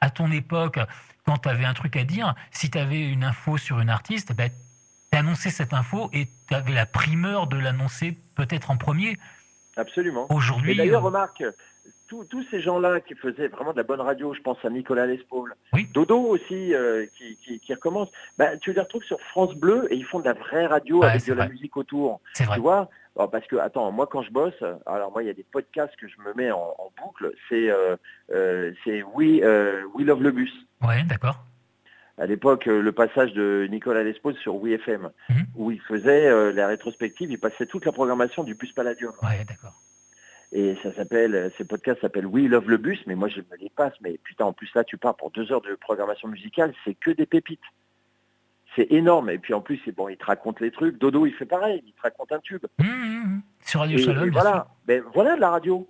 [0.00, 0.78] à ton époque,
[1.26, 4.32] quand tu avais un truc à dire, si tu avais une info sur une artiste,
[4.34, 9.18] bah, tu annonçais cette info et tu avais la primeur de l'annoncer peut-être en premier.
[9.76, 10.26] Absolument.
[10.30, 10.74] Aujourd'hui.
[10.76, 11.44] D'ailleurs, euh, remarque,
[12.08, 15.54] tous ces gens-là qui faisaient vraiment de la bonne radio, je pense à Nicolas Lespaul,
[15.92, 20.04] Dodo aussi, euh, qui, qui, recommence, bah, tu les retrouves sur France Bleu et ils
[20.04, 22.20] font de la vraie radio avec de la musique autour.
[22.32, 22.56] C'est vrai.
[22.56, 22.88] Tu vois
[23.32, 26.06] parce que, attends, moi quand je bosse, alors moi il y a des podcasts que
[26.06, 27.96] je me mets en, boucle, c'est euh,
[28.30, 28.72] euh,
[29.14, 29.40] We,
[29.94, 30.52] We Love le Bus.
[30.82, 31.42] Ouais, d'accord.
[32.18, 35.46] À l'époque, le passage de Nicolas Lespaul sur WeFM, mhm.
[35.54, 39.12] où il faisait la rétrospective, il passait toute la programmation du bus Palladium.
[39.22, 39.80] Ouais, d'accord.
[40.56, 43.68] Et ça s'appelle, ces podcasts s'appellent We Love le Bus, mais moi je me les
[43.68, 43.92] passe.
[44.00, 47.10] Mais putain, en plus là, tu pars pour deux heures de programmation musicale, c'est que
[47.10, 47.60] des pépites.
[48.74, 49.28] C'est énorme.
[49.28, 50.96] Et puis en plus, bon, il te raconte les trucs.
[50.96, 52.64] Dodo, il fait pareil, il te raconte un tube.
[52.78, 53.42] Mmh, mmh, mmh.
[53.66, 54.30] Sur Radio Shalom.
[54.30, 55.86] voilà, ben, voilà de la radio.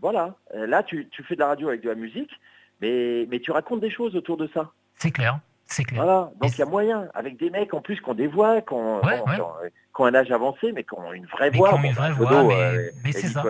[0.00, 0.36] Voilà.
[0.56, 2.32] Euh, là, tu, tu, fais de la radio avec de la musique,
[2.80, 4.72] mais, mais tu racontes des choses autour de ça.
[4.96, 5.38] C'est clair.
[5.72, 6.04] C'est clair.
[6.04, 8.60] Voilà, donc il y a moyen, avec des mecs en plus qui ont des voix,
[8.60, 11.70] qui ont, un âge avancé, mais qui ont une vraie voix.
[11.82, 13.42] Une vraie voix, mais, euh, c'est ça.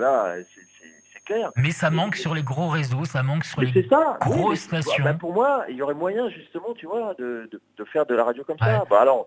[1.12, 1.50] c'est clair.
[1.56, 4.18] Mais ça manque sur les gros réseaux, ça manque sur les ça.
[4.20, 5.02] grosses stations.
[5.02, 8.22] Bah, pour moi, il y aurait moyen justement, tu vois, de, de, faire de la
[8.22, 8.84] radio comme ça.
[8.88, 9.26] Bah, alors,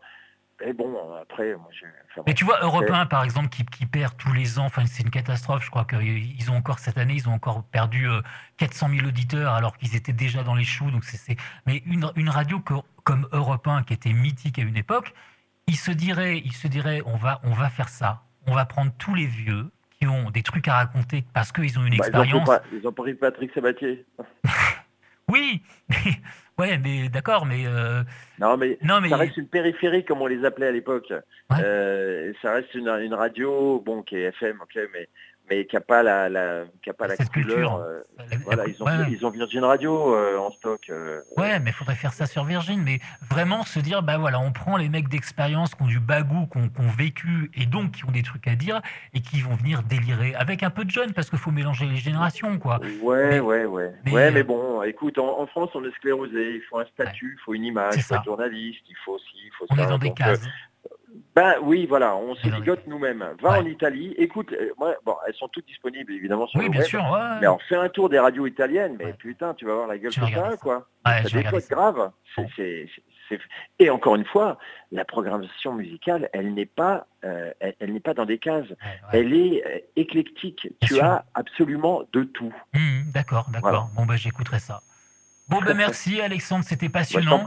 [0.62, 1.70] mais bon, après, moi,
[2.26, 5.04] Mais tu vois, Europe 1, par exemple, qui, qui, perd tous les ans, enfin, c'est
[5.04, 5.66] une catastrophe.
[5.66, 8.08] Je crois qu'ils ont encore, cette année, ils ont encore perdu
[8.58, 10.92] 400 euh, 000 auditeurs alors qu'ils étaient déjà dans les choux.
[10.92, 11.36] Donc c'est,
[11.66, 12.62] Mais une, une radio
[13.04, 15.14] comme Europe 1, qui était mythique à une époque,
[15.68, 18.22] il se dirait, il se dirait on, va, on va faire ça.
[18.48, 21.84] On va prendre tous les vieux qui ont des trucs à raconter parce qu'ils ont
[21.84, 22.50] une bah, expérience.
[22.72, 24.06] Ils ont pris Patrick Sabatier.
[25.30, 25.62] oui,
[26.58, 28.02] Ouais, mais d'accord, mais, euh,
[28.40, 28.78] non, mais
[29.10, 31.12] ça reste une périphérie comme on les appelait à l'époque.
[31.52, 35.10] Euh, ça reste une, une, radio, bon, qui est FM, ok, mais
[35.50, 37.76] mais qui n'a pas la, la, qui a pas la culture.
[37.76, 38.02] Euh,
[38.44, 40.82] voilà, ils ont, ils ont Virgin Radio euh, en stock.
[40.90, 44.40] Euh, ouais, mais il faudrait faire ça sur Virgin, mais vraiment se dire, bah voilà,
[44.40, 48.06] on prend les mecs d'expérience qui ont du bagou, qui ont, vécu et donc qui
[48.06, 48.82] ont des trucs à dire
[49.14, 51.98] et qui vont venir délirer avec un peu de jeunes parce qu'il faut mélanger les
[51.98, 52.80] générations, quoi.
[53.02, 53.94] Ouais, ouais, ouais.
[54.06, 57.44] Mais, ouais, mais bon, écoute, en, France, on est sclérosé, il faut un statut, il
[57.44, 59.98] faut une image, il faut être journaliste, il faut aussi, il faut On est dans
[59.98, 60.48] des cases.
[61.36, 63.26] Ben oui, voilà, on se ligote nous-mêmes.
[63.42, 66.80] Va en Italie, écoute, euh, bon, elles sont toutes disponibles évidemment sur oui, le bien
[66.80, 66.90] web.
[66.90, 69.98] sûr, Mais on fait un tour des radios italiennes, mais putain, tu vas voir la
[69.98, 70.88] gueule de ça, quoi.
[71.06, 72.12] ça grave.
[73.80, 74.58] Et encore une fois,
[74.92, 78.68] la programmation musicale, elle n'est pas, euh, elle, n'est pas dans des cases.
[79.12, 80.70] Elle est euh, éclectique.
[80.82, 82.54] tu as absolument de tout.
[82.74, 83.90] Mmh, d'accord, d'accord.
[83.96, 84.84] Bon ben j'écouterai ça.
[85.50, 87.46] Bon ben merci Alexandre, c'était passionnant.